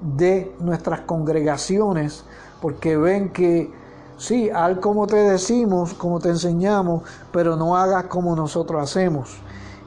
de 0.01 0.55
nuestras 0.61 1.01
congregaciones, 1.01 2.25
porque 2.61 2.97
ven 2.97 3.33
que 3.33 3.71
Sí, 4.19 4.49
haz 4.49 4.79
como 4.79 5.07
te 5.07 5.17
decimos, 5.17 5.93
como 5.93 6.21
te 6.21 6.31
enseñamos, 6.31 7.03
pero 7.33 7.55
no 7.55 7.77
hagas 7.77 8.05
como 8.05 8.35
nosotros 8.35 8.83
hacemos. 8.83 9.37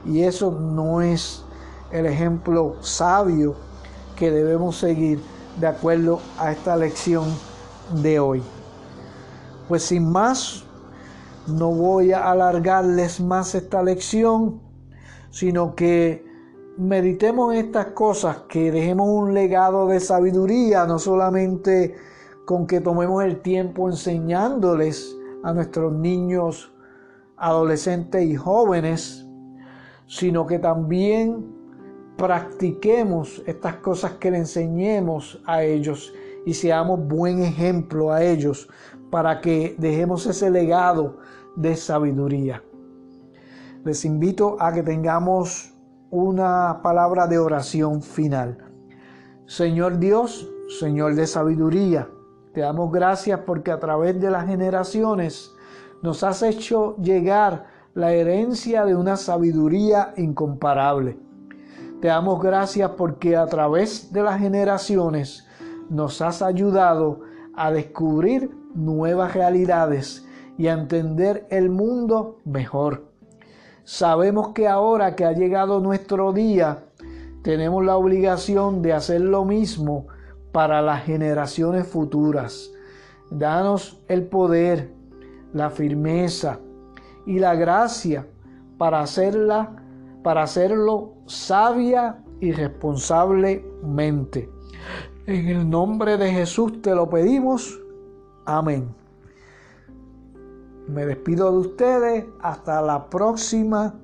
Y 0.06 0.22
eso 0.22 0.52
no 0.52 1.00
es 1.00 1.42
el 1.90 2.06
ejemplo 2.06 2.76
sabio 2.80 3.56
que 4.14 4.30
debemos 4.30 4.76
seguir 4.76 5.20
de 5.58 5.66
acuerdo 5.66 6.20
a 6.38 6.52
esta 6.52 6.76
lección 6.76 7.24
de 8.00 8.20
hoy. 8.20 8.42
Pues 9.66 9.82
sin 9.82 10.08
más, 10.08 10.62
no 11.48 11.72
voy 11.72 12.12
a 12.12 12.30
alargarles 12.30 13.20
más 13.20 13.56
esta 13.56 13.82
lección, 13.82 14.60
sino 15.30 15.74
que 15.74 16.24
meditemos 16.76 17.54
estas 17.54 17.86
cosas, 17.88 18.38
que 18.48 18.70
dejemos 18.70 19.08
un 19.08 19.34
legado 19.34 19.88
de 19.88 20.00
sabiduría, 20.00 20.86
no 20.86 20.98
solamente 20.98 21.94
con 22.44 22.66
que 22.66 22.80
tomemos 22.80 23.22
el 23.24 23.40
tiempo 23.40 23.88
enseñándoles 23.88 25.16
a 25.42 25.52
nuestros 25.52 25.92
niños, 25.92 26.72
adolescentes 27.36 28.24
y 28.24 28.36
jóvenes, 28.36 29.26
sino 30.06 30.46
que 30.46 30.58
también 30.58 31.46
practiquemos 32.16 33.42
estas 33.46 33.76
cosas 33.76 34.12
que 34.12 34.30
le 34.30 34.38
enseñemos 34.38 35.40
a 35.46 35.62
ellos 35.62 36.12
y 36.44 36.54
seamos 36.54 37.06
buen 37.06 37.42
ejemplo 37.42 38.12
a 38.12 38.22
ellos 38.22 38.68
para 39.10 39.40
que 39.40 39.74
dejemos 39.78 40.26
ese 40.26 40.50
legado 40.50 41.18
de 41.56 41.76
sabiduría. 41.76 42.62
Les 43.82 44.04
invito 44.04 44.58
a 44.60 44.74
que 44.74 44.82
tengamos 44.82 45.72
una 46.10 46.80
palabra 46.82 47.26
de 47.26 47.38
oración 47.38 48.02
final. 48.02 48.58
Señor 49.46 49.98
Dios, 49.98 50.46
Señor 50.78 51.14
de 51.14 51.26
sabiduría, 51.26 52.06
te 52.52 52.60
damos 52.60 52.92
gracias 52.92 53.40
porque 53.46 53.70
a 53.70 53.78
través 53.78 54.20
de 54.20 54.30
las 54.30 54.46
generaciones 54.46 55.50
nos 56.02 56.22
has 56.24 56.42
hecho 56.42 56.94
llegar 56.98 57.68
la 57.94 58.12
herencia 58.12 58.84
de 58.84 58.94
una 58.94 59.16
sabiduría 59.16 60.12
incomparable. 60.18 61.18
Te 62.02 62.08
damos 62.08 62.42
gracias 62.42 62.90
porque 62.98 63.34
a 63.34 63.46
través 63.46 64.12
de 64.12 64.22
las 64.22 64.38
generaciones 64.38 65.46
nos 65.88 66.20
has 66.20 66.42
ayudado 66.42 67.20
a 67.54 67.70
descubrir 67.70 68.50
nuevas 68.74 69.32
realidades 69.32 70.26
y 70.58 70.66
a 70.66 70.74
entender 70.74 71.46
el 71.48 71.70
mundo 71.70 72.40
mejor. 72.44 73.09
Sabemos 73.84 74.48
que 74.48 74.68
ahora 74.68 75.16
que 75.16 75.24
ha 75.24 75.32
llegado 75.32 75.80
nuestro 75.80 76.32
día, 76.32 76.84
tenemos 77.42 77.84
la 77.84 77.96
obligación 77.96 78.82
de 78.82 78.92
hacer 78.92 79.20
lo 79.20 79.44
mismo 79.44 80.06
para 80.52 80.82
las 80.82 81.04
generaciones 81.04 81.86
futuras. 81.86 82.70
Danos 83.30 84.02
el 84.08 84.24
poder, 84.24 84.92
la 85.52 85.70
firmeza 85.70 86.58
y 87.26 87.38
la 87.38 87.54
gracia 87.54 88.26
para 88.78 89.00
hacerla, 89.00 89.76
para 90.22 90.42
hacerlo 90.42 91.14
sabia 91.26 92.22
y 92.40 92.52
responsablemente. 92.52 94.50
En 95.26 95.48
el 95.48 95.68
nombre 95.68 96.16
de 96.16 96.32
Jesús 96.32 96.82
te 96.82 96.94
lo 96.94 97.08
pedimos. 97.08 97.78
Amén. 98.46 98.99
Me 100.90 101.06
despido 101.06 101.50
de 101.52 101.58
ustedes. 101.58 102.24
Hasta 102.40 102.82
la 102.82 103.08
próxima. 103.08 103.94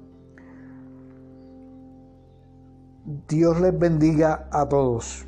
Dios 3.28 3.60
les 3.60 3.78
bendiga 3.78 4.48
a 4.50 4.68
todos. 4.68 5.26